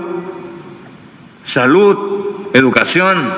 salud, 1.44 2.48
educación, 2.52 3.28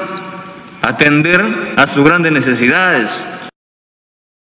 atender 0.83 1.41
a 1.77 1.87
sus 1.87 2.05
grandes 2.05 2.33
necesidades. 2.33 3.11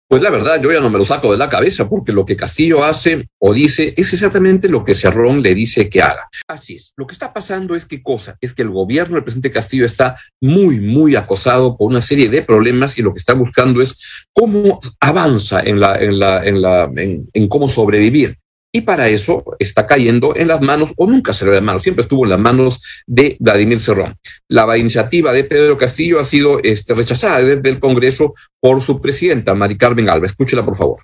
Pues 0.09 0.21
la 0.21 0.29
verdad, 0.29 0.61
yo 0.61 0.71
ya 0.71 0.81
no 0.81 0.91
me 0.91 0.99
lo 0.99 1.07
saco 1.07 1.33
de 1.33 1.39
la 1.39 1.49
cabeza, 1.49 1.89
porque 1.89 2.13
lo 2.13 2.27
que 2.27 2.37
Castillo 2.37 2.85
hace 2.85 3.29
o 3.39 3.55
dice 3.55 3.95
es 3.97 4.13
exactamente 4.13 4.69
lo 4.69 4.85
que 4.85 4.95
Cerrón 4.95 5.41
le 5.41 5.55
dice 5.55 5.89
que 5.89 6.03
haga. 6.03 6.29
Así 6.49 6.75
es. 6.75 6.93
Lo 6.97 7.07
que 7.07 7.15
está 7.15 7.33
pasando 7.33 7.75
es 7.75 7.87
qué 7.87 8.03
cosa, 8.03 8.37
es 8.43 8.53
que 8.53 8.61
el 8.61 8.69
gobierno 8.69 9.15
del 9.15 9.25
presidente 9.25 9.51
Castillo 9.51 9.87
está 9.87 10.17
muy, 10.39 10.81
muy 10.81 11.17
acosado 11.17 11.79
por 11.79 11.91
una 11.91 12.03
serie 12.03 12.29
de 12.29 12.43
problemas 12.43 12.99
y 12.99 13.03
lo 13.03 13.15
que 13.15 13.21
está 13.21 13.33
buscando 13.33 13.81
es 13.81 13.99
cómo 14.35 14.81
avanza 15.01 15.63
en 15.63 15.81
la, 15.81 15.97
en 15.97 16.19
la, 16.19 16.45
en 16.45 16.61
la, 16.61 16.91
en 16.95 17.49
cómo 17.49 17.71
sobrevivir 17.71 18.37
y 18.73 18.81
para 18.81 19.09
eso 19.09 19.45
está 19.59 19.87
cayendo 19.87 20.35
en 20.35 20.49
las 20.49 20.63
manos, 20.63 20.91
o 20.97 21.07
nunca 21.07 21.35
se 21.35 21.45
le 21.45 21.53
las 21.53 21.63
manos, 21.63 21.83
siempre 21.83 22.03
estuvo 22.03 22.25
en 22.25 22.31
las 22.31 22.39
manos 22.39 22.83
de 23.07 23.37
Vladimir 23.39 23.79
Cerrón. 23.79 24.17
La 24.49 24.77
iniciativa 24.79 25.33
de 25.33 25.45
Pedro 25.45 25.77
Castillo 25.77 26.19
ha 26.19 26.25
sido 26.25 26.59
este, 26.63 26.95
rechazada 26.95 27.41
desde 27.41 27.69
el 27.69 27.79
Congreso 27.79 28.35
por 28.61 28.83
su 28.83 29.01
presidenta, 29.01 29.55
Mari 29.55 29.77
Carmen 29.77 30.09
Alba. 30.09 30.27
Escúchela, 30.27 30.65
por 30.65 30.77
favor. 30.77 31.01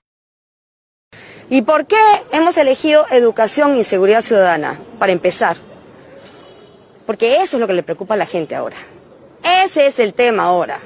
¿Y 1.51 1.63
por 1.63 1.87
qué 1.87 1.97
hemos 2.33 2.57
elegido 2.57 3.07
educación 3.11 3.77
y 3.77 3.85
seguridad 3.85 4.23
ciudadana? 4.23 4.79
Para 4.99 5.13
empezar. 5.13 5.57
Porque 7.07 7.43
eso 7.43 7.57
es 7.57 7.61
lo 7.61 7.67
que 7.67 7.75
le 7.75 7.83
preocupa 7.83 8.15
a 8.15 8.19
la 8.19 8.27
gente 8.27 8.55
ahora. 8.55 8.77
Ese 9.65 9.87
es 9.87 9.99
el 9.99 10.15
tema 10.15 10.45
ahora. 10.45 10.79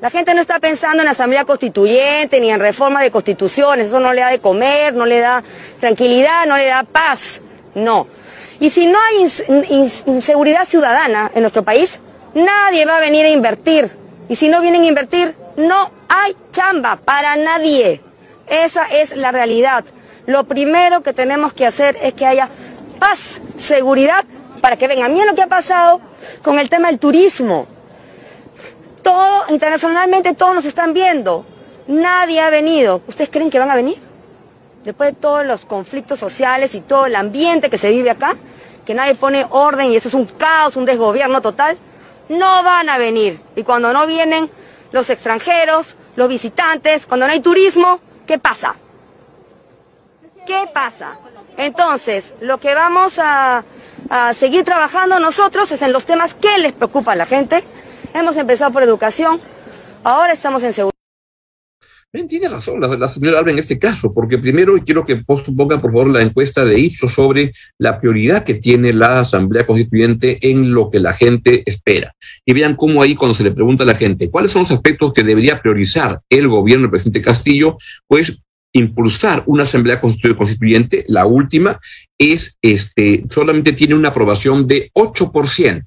La 0.00 0.10
gente 0.10 0.34
no 0.34 0.42
está 0.42 0.60
pensando 0.60 1.02
en 1.02 1.08
asamblea 1.08 1.46
constituyente 1.46 2.38
ni 2.40 2.50
en 2.50 2.60
reforma 2.60 3.00
de 3.00 3.10
constituciones, 3.10 3.88
eso 3.88 3.98
no 3.98 4.12
le 4.12 4.20
da 4.20 4.28
de 4.28 4.40
comer, 4.40 4.92
no 4.92 5.06
le 5.06 5.20
da 5.20 5.42
tranquilidad, 5.80 6.46
no 6.46 6.58
le 6.58 6.66
da 6.66 6.82
paz, 6.82 7.40
no. 7.74 8.06
Y 8.60 8.70
si 8.70 8.86
no 8.86 8.98
hay 8.98 9.26
inseguridad 10.06 10.66
ciudadana 10.66 11.30
en 11.34 11.40
nuestro 11.40 11.62
país, 11.62 12.00
nadie 12.34 12.84
va 12.84 12.98
a 12.98 13.00
venir 13.00 13.24
a 13.24 13.30
invertir. 13.30 13.90
Y 14.28 14.36
si 14.36 14.48
no 14.48 14.60
vienen 14.60 14.82
a 14.82 14.86
invertir, 14.86 15.34
no 15.56 15.90
hay 16.08 16.36
chamba 16.52 16.96
para 16.96 17.36
nadie. 17.36 18.02
Esa 18.48 18.86
es 18.86 19.16
la 19.16 19.32
realidad. 19.32 19.84
Lo 20.26 20.44
primero 20.44 21.02
que 21.02 21.12
tenemos 21.14 21.52
que 21.54 21.66
hacer 21.66 21.96
es 22.02 22.12
que 22.12 22.26
haya 22.26 22.50
paz, 22.98 23.40
seguridad, 23.56 24.24
para 24.60 24.76
que 24.76 24.88
vengan. 24.88 25.12
Miren 25.12 25.28
lo 25.28 25.34
que 25.34 25.42
ha 25.42 25.46
pasado 25.46 26.00
con 26.42 26.58
el 26.58 26.68
tema 26.68 26.88
del 26.88 26.98
turismo. 26.98 27.66
Internacionalmente 29.48 30.34
todos 30.34 30.54
nos 30.54 30.64
están 30.64 30.92
viendo. 30.92 31.44
Nadie 31.86 32.40
ha 32.40 32.50
venido. 32.50 33.00
¿Ustedes 33.06 33.30
creen 33.30 33.50
que 33.50 33.58
van 33.58 33.70
a 33.70 33.76
venir? 33.76 33.96
Después 34.84 35.10
de 35.14 35.16
todos 35.16 35.46
los 35.46 35.64
conflictos 35.66 36.18
sociales 36.18 36.74
y 36.74 36.80
todo 36.80 37.06
el 37.06 37.16
ambiente 37.16 37.70
que 37.70 37.78
se 37.78 37.90
vive 37.90 38.10
acá, 38.10 38.36
que 38.84 38.94
nadie 38.94 39.14
pone 39.14 39.46
orden 39.50 39.90
y 39.90 39.96
esto 39.96 40.08
es 40.08 40.14
un 40.14 40.26
caos, 40.26 40.76
un 40.76 40.84
desgobierno 40.84 41.40
total, 41.40 41.76
no 42.28 42.62
van 42.62 42.88
a 42.88 42.98
venir. 42.98 43.40
Y 43.54 43.62
cuando 43.62 43.92
no 43.92 44.06
vienen 44.06 44.50
los 44.92 45.10
extranjeros, 45.10 45.96
los 46.16 46.28
visitantes, 46.28 47.06
cuando 47.06 47.26
no 47.26 47.32
hay 47.32 47.40
turismo, 47.40 48.00
¿qué 48.26 48.38
pasa? 48.38 48.76
¿Qué 50.46 50.68
pasa? 50.72 51.18
Entonces, 51.56 52.32
lo 52.40 52.58
que 52.58 52.74
vamos 52.74 53.18
a, 53.18 53.64
a 54.08 54.34
seguir 54.34 54.64
trabajando 54.64 55.18
nosotros 55.18 55.70
es 55.72 55.82
en 55.82 55.92
los 55.92 56.04
temas 56.04 56.34
que 56.34 56.58
les 56.58 56.72
preocupa 56.72 57.12
a 57.12 57.16
la 57.16 57.26
gente, 57.26 57.64
Hemos 58.16 58.34
empezado 58.38 58.72
por 58.72 58.82
educación, 58.82 59.38
ahora 60.02 60.32
estamos 60.32 60.62
en 60.62 60.72
seguridad. 60.72 60.96
Tiene 62.30 62.48
razón 62.48 62.80
la, 62.80 63.08
señora 63.08 63.40
Alba 63.40 63.50
en 63.50 63.58
este 63.58 63.78
caso, 63.78 64.14
porque 64.14 64.38
primero 64.38 64.72
quiero 64.82 65.04
que 65.04 65.16
pongan 65.16 65.82
por 65.82 65.92
favor 65.92 66.08
la 66.08 66.22
encuesta 66.22 66.64
de 66.64 66.80
Ipsos 66.80 67.12
sobre 67.12 67.52
la 67.76 68.00
prioridad 68.00 68.42
que 68.42 68.54
tiene 68.54 68.94
la 68.94 69.20
Asamblea 69.20 69.66
Constituyente 69.66 70.38
en 70.50 70.72
lo 70.72 70.88
que 70.88 70.98
la 70.98 71.12
gente 71.12 71.62
espera. 71.66 72.14
Y 72.46 72.54
vean 72.54 72.74
cómo 72.74 73.02
ahí 73.02 73.14
cuando 73.14 73.34
se 73.34 73.44
le 73.44 73.50
pregunta 73.50 73.84
a 73.84 73.86
la 73.86 73.94
gente 73.94 74.30
cuáles 74.30 74.50
son 74.50 74.62
los 74.62 74.70
aspectos 74.70 75.12
que 75.12 75.22
debería 75.22 75.60
priorizar 75.60 76.22
el 76.30 76.48
gobierno 76.48 76.84
del 76.84 76.92
presidente 76.92 77.20
Castillo, 77.20 77.76
pues 78.08 78.40
impulsar 78.72 79.42
una 79.44 79.64
asamblea 79.64 80.00
constituyente, 80.00 81.04
la 81.08 81.26
última, 81.26 81.78
es 82.18 82.56
este, 82.62 83.24
solamente 83.28 83.72
tiene 83.72 83.94
una 83.94 84.08
aprobación 84.08 84.66
de 84.66 84.90
8% 84.94 85.82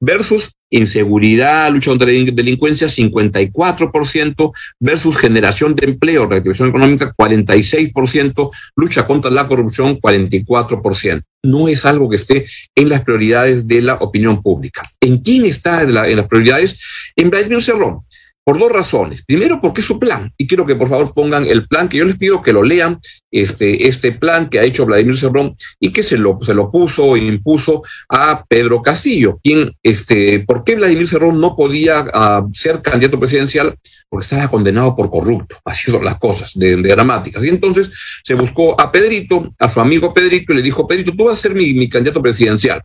versus 0.00 0.52
inseguridad, 0.76 1.70
lucha 1.70 1.90
contra 1.90 2.10
la 2.10 2.32
delincuencia, 2.32 2.88
54%, 2.88 4.52
versus 4.80 5.16
generación 5.16 5.74
de 5.74 5.86
empleo, 5.86 6.26
reactivación 6.26 6.68
económica, 6.68 7.14
46%, 7.16 8.50
lucha 8.76 9.06
contra 9.06 9.30
la 9.30 9.46
corrupción, 9.46 9.98
44%. 10.00 11.22
No 11.42 11.68
es 11.68 11.84
algo 11.84 12.08
que 12.08 12.16
esté 12.16 12.46
en 12.74 12.88
las 12.88 13.02
prioridades 13.02 13.68
de 13.68 13.82
la 13.82 13.94
opinión 13.94 14.42
pública. 14.42 14.82
¿En 15.00 15.18
quién 15.18 15.44
está 15.44 15.82
en, 15.82 15.94
las 15.94 16.26
prioridades? 16.26 16.80
En 17.16 17.30
Vladimir 17.30 17.62
Cerrón 17.62 18.00
por 18.44 18.58
dos 18.58 18.70
razones. 18.70 19.24
Primero, 19.26 19.60
porque 19.60 19.80
es 19.80 19.86
su 19.86 19.98
plan. 19.98 20.32
Y 20.36 20.46
quiero 20.46 20.66
que 20.66 20.76
por 20.76 20.88
favor 20.88 21.14
pongan 21.14 21.46
el 21.46 21.66
plan, 21.66 21.88
que 21.88 21.96
yo 21.96 22.04
les 22.04 22.16
pido 22.16 22.42
que 22.42 22.52
lo 22.52 22.62
lean, 22.62 23.00
este, 23.30 23.88
este 23.88 24.12
plan 24.12 24.48
que 24.48 24.60
ha 24.60 24.64
hecho 24.64 24.86
Vladimir 24.86 25.16
Cerrón 25.16 25.54
y 25.80 25.90
que 25.90 26.02
se 26.02 26.18
lo, 26.18 26.38
se 26.42 26.54
lo 26.54 26.70
puso 26.70 27.16
e 27.16 27.20
impuso 27.20 27.82
a 28.08 28.44
Pedro 28.46 28.82
Castillo. 28.82 29.40
Quien, 29.42 29.72
este, 29.82 30.40
¿Por 30.40 30.62
qué 30.62 30.76
Vladimir 30.76 31.08
Cerrón 31.08 31.40
no 31.40 31.56
podía 31.56 32.02
uh, 32.02 32.50
ser 32.54 32.82
candidato 32.82 33.18
presidencial? 33.18 33.76
Porque 34.14 34.26
estaba 34.26 34.46
condenado 34.46 34.94
por 34.94 35.10
corrupto. 35.10 35.56
Así 35.64 35.90
son 35.90 36.04
las 36.04 36.20
cosas 36.20 36.52
de, 36.54 36.76
de. 36.76 36.94
Y 37.42 37.48
entonces 37.48 37.90
se 38.22 38.34
buscó 38.34 38.80
a 38.80 38.92
Pedrito, 38.92 39.52
a 39.58 39.68
su 39.68 39.80
amigo 39.80 40.14
Pedrito, 40.14 40.52
y 40.52 40.56
le 40.56 40.62
dijo, 40.62 40.86
Pedrito, 40.86 41.12
tú 41.16 41.24
vas 41.24 41.38
a 41.40 41.42
ser 41.42 41.54
mi, 41.54 41.74
mi 41.74 41.88
candidato 41.88 42.22
presidencial. 42.22 42.80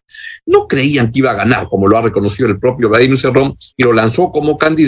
No 0.47 0.67
creían 0.67 1.11
que 1.11 1.19
iba 1.19 1.29
a 1.29 1.35
ganar, 1.35 1.67
como 1.69 1.87
lo 1.87 1.99
ha 1.99 2.01
reconocido 2.01 2.49
el 2.49 2.57
propio 2.57 2.89
Vladimir 2.89 3.19
Cerrón, 3.19 3.55
y 3.77 3.83
lo 3.83 3.93
lanzó 3.93 4.31
como 4.31 4.57
candidato 4.57 4.79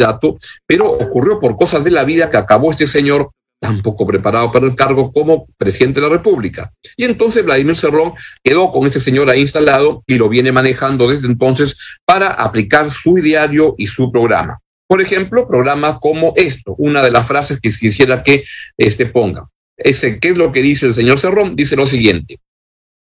pero 0.65 0.89
ocurrió 0.89 1.39
por 1.39 1.57
cosas 1.57 1.83
de 1.83 1.91
la 1.91 2.03
vida 2.03 2.29
que 2.29 2.37
acabó 2.37 2.71
este 2.71 2.87
señor 2.87 3.31
tan 3.59 3.81
poco 3.81 4.07
preparado 4.07 4.51
para 4.51 4.65
el 4.65 4.73
cargo 4.73 5.11
como 5.11 5.45
presidente 5.57 5.99
de 6.01 6.07
la 6.07 6.13
República. 6.13 6.71
Y 6.97 7.05
entonces 7.05 7.45
Vladimir 7.45 7.75
Cerrón 7.75 8.13
quedó 8.43 8.71
con 8.71 8.87
este 8.87 8.99
señor 8.99 9.29
ahí 9.29 9.41
instalado 9.41 10.03
y 10.07 10.15
lo 10.15 10.29
viene 10.29 10.51
manejando 10.51 11.07
desde 11.07 11.27
entonces 11.27 11.77
para 12.03 12.29
aplicar 12.29 12.89
su 12.89 13.19
ideario 13.19 13.75
y 13.77 13.85
su 13.85 14.11
programa. 14.11 14.59
Por 14.91 15.01
ejemplo, 15.01 15.47
programas 15.47 15.99
como 16.01 16.33
esto, 16.35 16.75
una 16.77 17.01
de 17.01 17.11
las 17.11 17.25
frases 17.25 17.61
que 17.61 17.69
quisiera 17.69 18.23
que 18.23 18.43
este 18.77 19.05
ponga. 19.05 19.47
Este, 19.77 20.19
¿Qué 20.19 20.27
es 20.27 20.37
lo 20.37 20.51
que 20.51 20.61
dice 20.61 20.85
el 20.85 20.93
señor 20.93 21.17
Cerrón? 21.17 21.55
Dice 21.55 21.77
lo 21.77 21.87
siguiente 21.87 22.41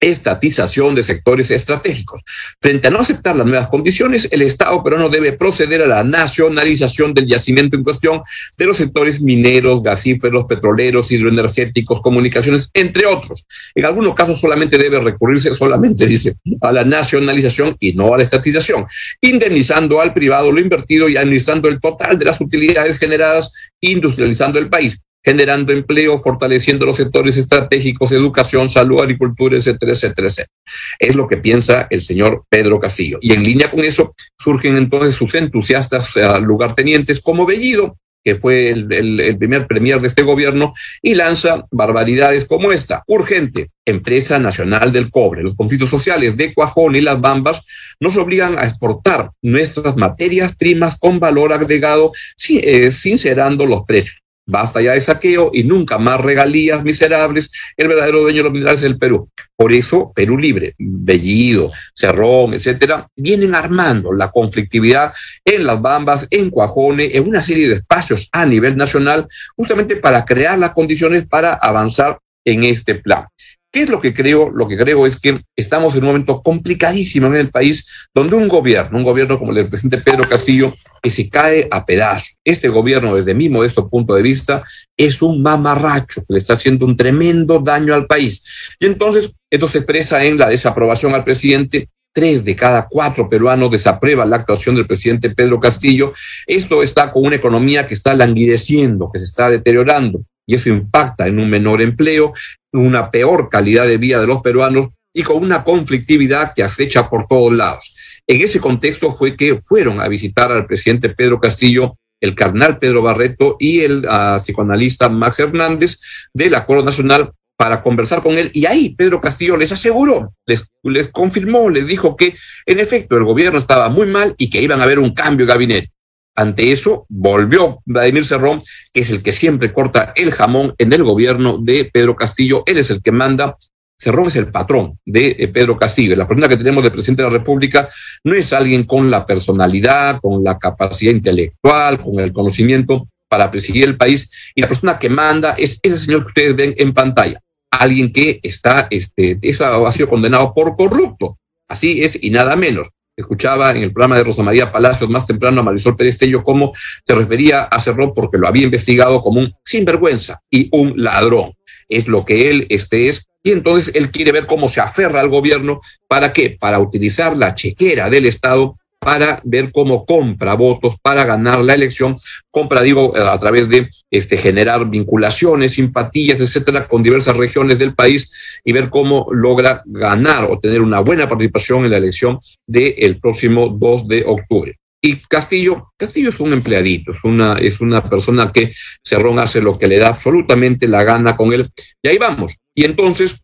estatización 0.04 0.96
de 0.96 1.04
sectores 1.04 1.50
estratégicos. 1.52 2.22
Frente 2.62 2.88
a 2.88 2.92
no 2.92 3.00
aceptar 3.00 3.36
las 3.36 3.46
nuevas 3.46 3.70
condiciones, 3.70 4.28
el 4.32 4.42
Estado 4.42 4.84
peruano 4.84 5.10
debe 5.10 5.34
proceder 5.34 5.82
a 5.82 5.88
la 5.88 6.04
nacionalización 6.04 7.14
del 7.14 7.28
yacimiento 7.28 7.76
en 7.76 7.84
cuestión 7.84 8.22
de 8.58 8.66
los 8.66 8.78
sectores 8.78 9.22
mineros, 9.22 9.82
gasíferos, 9.82 10.46
petroleros, 10.46 11.12
hidroenergéticos, 11.12 12.02
comunicaciones, 12.02 12.70
entre 12.74 13.06
otros. 13.06 13.46
En 13.74 13.86
algunos 13.86 14.14
casos 14.14 14.40
solamente 14.40 14.78
debe 14.78 15.00
recurrirse, 15.00 15.54
solamente 15.54 16.06
dice, 16.06 16.36
a 16.62 16.72
la 16.72 16.84
nacionalización 16.84 17.76
y 17.80 17.94
no 17.94 18.14
a 18.14 18.18
la 18.18 18.24
estatización, 18.24 18.86
indemnizando 19.22 20.02
al 20.02 20.14
privado 20.14 20.52
lo 20.52 20.60
invertido 20.60 21.08
y 21.08 21.18
administrando 21.18 21.70
el 21.70 21.80
total 21.80 22.20
de 22.20 22.26
las 22.26 22.42
utilidades 22.42 22.98
generadas, 23.00 23.52
industrializando 23.80 24.60
el 24.60 24.70
país 24.70 25.00
generando 25.24 25.72
empleo, 25.72 26.20
fortaleciendo 26.20 26.86
los 26.86 26.98
sectores 26.98 27.38
estratégicos, 27.38 28.12
educación, 28.12 28.70
salud, 28.70 29.02
agricultura, 29.02 29.58
etcétera, 29.58 29.94
etcétera, 29.94 30.28
etcétera. 30.28 30.52
Es 31.00 31.16
lo 31.16 31.28
que 31.28 31.38
piensa 31.38 31.88
el 31.90 32.02
señor 32.02 32.44
Pedro 32.50 32.80
Castillo. 32.80 33.20
Y 33.22 33.32
en 33.32 33.44
línea 33.44 33.72
con 33.72 33.82
eso 33.82 34.14
surgen 34.38 34.78
entonces 34.78 35.16
sus 35.16 35.34
entusiastas 35.36 36.16
uh, 36.16 36.42
lugartenientes 36.42 37.22
como 37.22 37.46
Bellido, 37.46 37.98
que 38.24 38.36
fue 38.36 38.70
el, 38.70 39.36
primer 39.38 39.68
premier 39.68 40.00
de 40.00 40.08
este 40.08 40.24
gobierno, 40.24 40.74
y 41.02 41.14
lanza 41.14 41.66
barbaridades 41.72 42.46
como 42.46 42.72
esta. 42.72 43.04
Urgente, 43.08 43.70
Empresa 43.86 44.40
Nacional 44.40 44.94
del 44.94 45.12
Cobre. 45.12 45.44
Los 45.44 45.56
conflictos 45.56 45.90
sociales 45.90 46.38
de 46.38 46.54
Cuajón 46.54 46.96
y 46.96 47.02
las 47.02 47.20
Bambas 47.20 47.62
nos 48.00 48.16
obligan 48.16 48.58
a 48.58 48.64
exportar 48.64 49.32
nuestras 49.42 49.98
materias 49.98 50.56
primas 50.56 50.98
con 50.98 51.20
valor 51.20 51.52
agregado, 51.52 52.14
eh, 52.50 52.92
sincerando 52.94 53.66
los 53.66 53.84
precios. 53.86 54.23
Basta 54.46 54.82
ya 54.82 54.92
de 54.92 55.02
saqueo 55.02 55.52
y 55.54 55.64
nunca 55.64 55.98
más 55.98 56.20
regalías 56.20 56.84
miserables. 56.84 57.52
El 57.78 57.88
verdadero 57.88 58.22
dueño 58.22 58.38
de 58.38 58.44
los 58.44 58.52
minerales 58.52 58.82
es 58.82 58.88
el 58.88 58.98
Perú. 58.98 59.30
Por 59.56 59.72
eso, 59.72 60.12
Perú 60.14 60.38
Libre, 60.38 60.76
Bellido, 60.78 61.72
Cerrón, 61.94 62.54
etcétera, 62.54 63.08
vienen 63.16 63.56
armando 63.56 64.12
la 64.12 64.32
conflictividad 64.32 65.14
en 65.46 65.66
las 65.66 65.82
Bambas, 65.82 66.28
en 66.30 66.50
Cuajones, 66.50 67.16
en 67.16 67.28
una 67.28 67.42
serie 67.42 67.70
de 67.70 67.76
espacios 67.76 68.28
a 68.34 68.46
nivel 68.46 68.76
nacional, 68.76 69.28
justamente 69.56 69.96
para 69.96 70.26
crear 70.26 70.60
las 70.60 70.72
condiciones 70.72 71.26
para 71.28 71.54
avanzar 71.54 72.20
en 72.46 72.64
este 72.64 72.96
plan. 72.96 73.26
¿Qué 73.74 73.82
es 73.82 73.90
lo 73.90 74.00
que 74.00 74.14
creo? 74.14 74.52
Lo 74.52 74.68
que 74.68 74.78
creo 74.78 75.08
es 75.08 75.20
que 75.20 75.42
estamos 75.56 75.96
en 75.96 76.02
un 76.02 76.10
momento 76.10 76.44
complicadísimo 76.44 77.26
en 77.26 77.34
el 77.34 77.50
país, 77.50 77.88
donde 78.14 78.36
un 78.36 78.48
gobierno, 78.48 79.00
un 79.00 79.04
gobierno 79.04 79.40
como 79.40 79.50
el 79.50 79.56
del 79.56 79.68
presidente 79.68 79.98
Pedro 79.98 80.30
Castillo, 80.30 80.72
que 81.02 81.10
se 81.10 81.28
cae 81.28 81.68
a 81.72 81.84
pedazos. 81.84 82.38
Este 82.44 82.70
gobierno, 82.70 83.16
desde 83.16 83.34
mi 83.34 83.50
modesto 83.50 83.90
punto 83.90 84.14
de 84.14 84.22
vista, 84.22 84.64
es 84.96 85.24
un 85.24 85.42
mamarracho 85.42 86.22
que 86.22 86.34
le 86.34 86.38
está 86.38 86.54
haciendo 86.54 86.86
un 86.86 86.96
tremendo 86.96 87.58
daño 87.62 87.96
al 87.96 88.06
país. 88.06 88.44
Y 88.80 88.86
entonces, 88.86 89.34
esto 89.50 89.68
se 89.68 89.80
expresa 89.80 90.24
en 90.24 90.38
la 90.38 90.50
desaprobación 90.50 91.16
al 91.16 91.24
presidente, 91.24 91.90
tres 92.14 92.46
de 92.46 92.56
cada 92.56 92.88
cuatro 92.88 93.28
peruanos 93.28 93.72
desaprueban 93.72 94.30
la 94.30 94.36
actuación 94.36 94.76
del 94.76 94.86
presidente 94.86 95.32
Pedro 95.32 95.60
Castillo. 95.60 96.14
Esto 96.46 96.84
está 96.84 97.12
con 97.12 97.26
una 97.26 97.38
economía 97.38 97.88
que 97.88 97.96
está 97.96 98.14
languideciendo, 98.14 99.10
que 99.12 99.18
se 99.18 99.26
está 99.26 99.50
deteriorando 99.50 100.22
y 100.46 100.56
eso 100.56 100.70
impacta 100.70 101.28
en 101.28 101.40
un 101.40 101.50
menor 101.50 101.82
empleo, 101.82 102.34
una 102.74 103.12
peor 103.12 103.50
calidad 103.50 103.88
de 103.88 103.98
vida 103.98 104.20
de 104.20 104.28
los 104.28 104.42
peruanos 104.42 104.90
y 105.14 105.24
con 105.24 105.42
una 105.42 105.64
conflictividad 105.64 106.54
que 106.54 106.64
acecha 106.64 107.10
por 107.10 107.28
todos 107.28 107.54
lados. 107.54 107.96
En 108.28 108.42
ese 108.42 108.60
contexto 108.60 109.12
fue 109.12 109.36
que 109.36 109.60
fueron 109.60 110.02
a 110.02 110.08
visitar 110.08 110.52
al 110.52 110.66
presidente 110.66 111.10
Pedro 111.10 111.40
Castillo, 111.40 111.98
el 112.20 112.36
carnal 112.36 112.80
Pedro 112.80 113.02
Barreto 113.02 113.58
y 113.60 113.82
el 113.82 114.06
uh, 114.06 114.40
psicoanalista 114.40 115.10
Max 115.10 115.40
Hernández 115.40 116.00
del 116.34 116.56
Acuerdo 116.56 116.86
Nacional 116.86 117.32
para 117.58 117.82
conversar 117.82 118.24
con 118.24 118.38
él. 118.38 118.50
Y 118.54 118.66
ahí 118.66 118.96
Pedro 118.96 119.22
Castillo 119.22 119.58
les 119.58 119.72
aseguró, 119.72 120.34
les, 120.46 120.64
les 120.84 121.10
confirmó, 121.10 121.70
les 121.70 121.86
dijo 121.86 122.16
que 122.16 122.36
en 122.66 122.80
efecto 122.80 123.18
el 123.18 123.26
gobierno 123.26 123.60
estaba 123.60 123.90
muy 123.90 124.08
mal 124.08 124.36
y 124.38 124.50
que 124.50 124.62
iban 124.62 124.80
a 124.80 124.84
haber 124.84 125.00
un 125.00 125.14
cambio 125.14 125.46
de 125.46 125.52
gabinete. 125.52 125.92
Ante 126.36 126.72
eso, 126.72 127.06
volvió 127.10 127.82
Vladimir 127.86 128.26
Cerrón, 128.26 128.64
que 128.92 129.02
es 129.02 129.12
el 129.12 129.22
que 129.22 129.32
siempre 129.32 129.72
corta 129.72 130.14
el 130.16 130.32
jamón 130.32 130.74
en 130.80 130.92
el 130.92 131.04
gobierno 131.04 131.60
de 131.60 131.86
Pedro 131.86 132.16
Castillo. 132.16 132.64
Él 132.66 132.80
es 132.80 132.90
el 132.90 133.04
que 133.04 133.12
manda. 133.12 133.56
Cerrón 134.00 134.28
es 134.28 134.36
el 134.36 134.48
patrón 134.48 135.00
de 135.06 135.36
eh, 135.38 135.48
Pedro 135.48 135.78
Castillo. 135.78 136.16
La 136.16 136.28
persona 136.28 136.48
que 136.48 136.58
tenemos 136.58 136.84
de 136.84 136.92
presidente 136.92 137.22
de 137.22 137.30
la 137.30 137.38
República 137.38 137.88
no 138.24 138.34
es 138.34 138.52
alguien 138.52 138.84
con 138.84 139.12
la 139.12 139.26
personalidad, 139.26 140.20
con 140.22 140.44
la 140.44 140.58
capacidad 140.58 141.12
intelectual, 141.12 142.02
con 142.02 142.20
el 142.20 142.34
conocimiento 142.34 143.08
para 143.30 143.52
presidir 143.52 143.84
el 143.84 143.96
país. 143.96 144.32
Y 144.56 144.62
la 144.62 144.68
persona 144.68 144.98
que 144.98 145.10
manda 145.10 145.54
es 145.58 145.80
ese 145.84 146.00
señor 146.00 146.22
que 146.22 146.28
ustedes 146.28 146.56
ven 146.56 146.74
en 146.78 146.94
pantalla. 146.94 147.40
Alguien 147.70 148.12
que 148.12 148.40
está, 148.42 148.88
este, 148.90 149.38
eso 149.42 149.66
ha 149.86 149.92
sido 149.92 150.10
condenado 150.10 150.54
por 150.54 150.76
corrupto. 150.76 151.38
Así 151.68 152.04
es 152.04 152.22
y 152.22 152.32
nada 152.32 152.56
menos 152.56 152.90
escuchaba 153.16 153.72
en 153.72 153.84
el 153.84 153.94
programa 153.94 154.18
de 154.18 154.24
Rosa 154.24 154.44
María 154.44 154.72
Palacios 154.72 155.10
más 155.10 155.26
temprano 155.26 155.62
a 155.62 155.64
Marisol 155.64 155.96
Perestello 155.96 156.44
cómo 156.44 156.74
se 157.06 157.16
refería 157.16 157.64
a 157.64 157.80
Cerrón 157.80 158.14
porque 158.14 158.38
lo 158.38 158.48
había 158.48 158.64
investigado 158.64 159.22
como 159.22 159.40
un 159.40 159.54
sinvergüenza 159.64 160.42
y 160.50 160.70
un 160.72 160.94
ladrón. 160.98 161.54
Es 161.90 162.08
lo 162.08 162.26
que 162.26 162.50
él 162.50 162.66
este 162.70 163.10
es. 163.10 163.28
Y 163.44 163.52
entonces 163.52 163.94
él 163.94 164.10
quiere 164.10 164.32
ver 164.32 164.46
cómo 164.46 164.70
se 164.70 164.80
aferra 164.80 165.20
al 165.20 165.30
gobierno. 165.30 165.82
¿Para 166.08 166.32
qué? 166.32 166.58
Para 166.60 166.80
utilizar 166.80 167.36
la 167.36 167.56
chequera 167.56 168.10
del 168.10 168.26
Estado 168.26 168.78
para 169.04 169.42
ver 169.44 169.72
cómo 169.72 170.06
compra 170.06 170.56
votos 170.56 170.96
para 171.02 171.26
ganar 171.26 171.60
la 171.60 171.74
elección, 171.74 172.18
compra, 172.52 172.82
digo, 172.82 173.16
a 173.18 173.40
través 173.40 173.70
de 173.70 173.90
este, 174.10 174.38
generar 174.38 174.90
vinculaciones, 174.90 175.74
simpatías, 175.74 176.40
etcétera, 176.40 176.88
con 176.88 177.04
diversas 177.04 177.38
regiones 177.38 177.80
del 177.80 177.94
país 177.94 178.32
y 178.64 178.72
ver 178.72 178.90
cómo 178.90 179.28
logra 179.32 179.82
ganar 179.86 180.46
o 180.46 180.60
tener 180.60 180.82
una 180.82 181.00
buena 181.00 181.28
participación 181.28 181.86
en 181.86 181.92
la 181.92 181.98
elección 181.98 182.40
del 182.68 183.20
próximo 183.20 183.70
2 183.70 184.08
de 184.08 184.24
octubre. 184.26 184.78
Y 185.06 185.18
Castillo, 185.18 185.92
Castillo 185.98 186.30
es 186.30 186.40
un 186.40 186.54
empleadito, 186.54 187.12
es 187.12 187.18
una, 187.26 187.58
es 187.60 187.82
una 187.82 188.10
persona 188.10 188.54
que 188.54 188.72
Cerrón 189.04 189.38
hace 189.38 189.62
lo 189.62 189.78
que 189.78 189.88
le 189.88 189.98
da 189.98 190.08
absolutamente 190.08 190.88
la 190.88 191.04
gana 191.04 191.36
con 191.36 191.52
él. 191.52 191.70
Y 192.02 192.08
ahí 192.08 192.18
vamos. 192.18 192.56
Y 192.74 192.86
entonces 192.86 193.43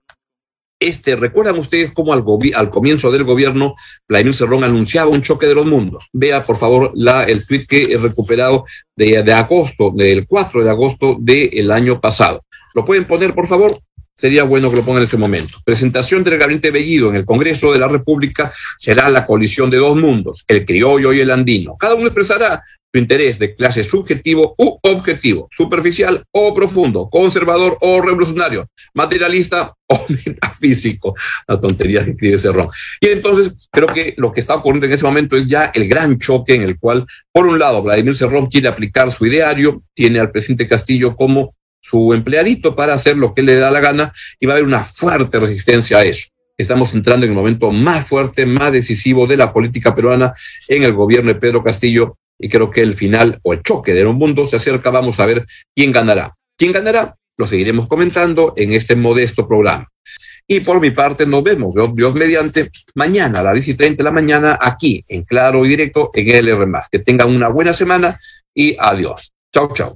Este, 0.80 1.18
¿recuerdan 1.18 1.58
ustedes 1.58 1.92
cómo 1.92 2.14
al, 2.14 2.24
al 2.56 2.70
comienzo 2.70 3.12
del 3.12 3.26
gobierno 3.26 3.76
Vladimir 4.08 4.34
Cerrón 4.34 4.64
anunciaba 4.64 5.10
un 5.10 5.22
choque 5.22 5.46
de 5.46 5.56
los 5.56 5.66
mundos? 5.66 6.08
Vea, 6.14 6.46
por 6.46 6.56
favor, 6.56 6.92
la, 6.96 7.26
el 7.26 7.46
tweet 7.46 7.66
que 7.68 7.92
he 7.92 7.98
recuperado 7.98 8.64
de, 8.96 9.22
de 9.22 9.34
agosto, 9.34 9.92
del 9.94 10.26
4 10.26 10.64
de 10.64 10.70
agosto 10.70 11.18
del 11.20 11.72
año 11.72 12.00
pasado. 12.00 12.46
¿Lo 12.74 12.86
pueden 12.86 13.06
poner, 13.06 13.36
por 13.36 13.48
favor? 13.48 13.78
Sería 14.20 14.44
bueno 14.44 14.70
que 14.70 14.76
lo 14.76 14.84
pongan 14.84 15.02
en 15.02 15.08
ese 15.08 15.16
momento. 15.16 15.60
Presentación 15.64 16.26
del 16.26 16.38
gabinete 16.38 16.72
Bellido 16.72 17.08
en 17.08 17.16
el 17.16 17.24
Congreso 17.24 17.72
de 17.72 17.80
la 17.80 17.88
República 17.88 18.52
será 18.78 19.08
la 19.08 19.26
colisión 19.26 19.70
de 19.70 19.78
dos 19.78 19.96
mundos, 19.96 20.44
el 20.50 20.66
criollo 20.66 21.14
y 21.14 21.22
el 21.22 21.32
andino. 21.32 21.78
Cada 21.78 21.96
uno 21.96 22.08
expresará 22.08 22.62
su 22.92 23.00
interés 23.00 23.40
de 23.40 23.56
clase 23.56 23.82
subjetivo 23.82 24.56
u 24.58 24.78
objetivo, 24.82 25.48
superficial 25.56 26.22
o 26.32 26.54
profundo, 26.54 27.08
conservador 27.10 27.78
o 27.80 28.02
revolucionario, 28.02 28.68
materialista 28.94 29.74
o 29.88 30.06
metafísico. 30.26 31.16
La 31.48 31.58
tontería 31.58 32.04
que 32.04 32.12
escribe 32.12 32.38
Cerrón. 32.38 32.68
Y 33.00 33.08
entonces 33.08 33.70
creo 33.72 33.88
que 33.88 34.16
lo 34.18 34.34
que 34.34 34.42
está 34.42 34.56
ocurriendo 34.56 34.88
en 34.88 34.92
ese 34.92 35.06
momento 35.06 35.38
es 35.38 35.48
ya 35.48 35.72
el 35.74 35.88
gran 35.88 36.20
choque 36.20 36.56
en 36.56 36.64
el 36.64 36.78
cual, 36.78 37.06
por 37.32 37.46
un 37.46 37.58
lado, 37.58 37.82
Vladimir 37.82 38.14
Cerrón 38.14 38.48
quiere 38.48 38.68
aplicar 38.68 39.16
su 39.16 39.26
ideario, 39.26 39.82
tiene 39.94 40.20
al 40.20 40.30
presidente 40.30 40.68
Castillo 40.68 41.16
como 41.16 41.56
su 41.82 42.14
empleadito 42.14 42.76
para 42.76 42.94
hacer 42.94 43.18
lo 43.18 43.34
que 43.34 43.42
le 43.42 43.56
da 43.56 43.72
la 43.72 43.80
gana 43.80 44.14
y 44.40 44.46
va 44.46 44.54
a 44.54 44.56
haber 44.56 44.68
una 44.68 44.84
fuerte 44.84 45.40
resistencia 45.40 45.98
a 45.98 46.04
eso. 46.04 46.28
Estamos 46.58 46.94
entrando 46.94 47.26
en 47.26 47.32
el 47.32 47.38
momento 47.38 47.72
más 47.72 48.08
fuerte, 48.08 48.46
más 48.46 48.74
decisivo 48.74 49.26
de 49.26 49.38
la 49.38 49.54
política 49.54 49.96
peruana 49.96 50.34
en 50.68 50.84
el 50.84 50.94
gobierno 50.94 51.34
de 51.34 51.40
Pedro 51.40 51.64
Castillo 51.64 52.18
y 52.38 52.50
creo 52.50 52.70
que 52.70 52.82
el 52.82 52.94
final 52.94 53.40
o 53.44 53.54
el 53.54 53.64
choque 53.64 53.94
de 53.94 54.06
un 54.06 54.18
mundo 54.18 54.46
se 54.46 54.58
acerca. 54.58 54.90
Vamos 54.90 55.20
a 55.20 55.26
ver 55.26 55.46
quién 55.76 55.92
ganará. 55.92 56.36
¿Quién 56.58 56.72
ganará? 56.74 57.16
Lo 57.38 57.48
seguiremos 57.48 57.88
comentando 57.88 58.54
en 58.58 58.74
este 58.74 58.96
modesto 58.96 59.48
programa. 59.48 59.88
Y 60.46 60.62
por 60.62 60.82
mi 60.82 60.90
parte, 60.90 61.26
nos 61.26 61.44
vemos, 61.44 61.76
Dios, 61.94 62.14
mediante, 62.16 62.70
mañana 62.96 63.40
a 63.40 63.44
las 63.44 63.54
10 63.54 63.68
y 63.68 63.74
30 63.76 63.98
de 63.98 64.04
la 64.04 64.12
mañana, 64.12 64.58
aquí 64.60 65.02
en 65.08 65.24
Claro 65.24 65.64
y 65.64 65.70
Directo 65.70 66.10
en 66.14 66.28
LR. 66.28 66.68
Que 66.92 67.00
tengan 67.00 67.30
una 67.30 67.50
buena 67.50 67.72
semana 67.72 68.20
y 68.54 68.76
adiós. 68.80 69.32
Chau, 69.54 69.72
chau. 69.74 69.96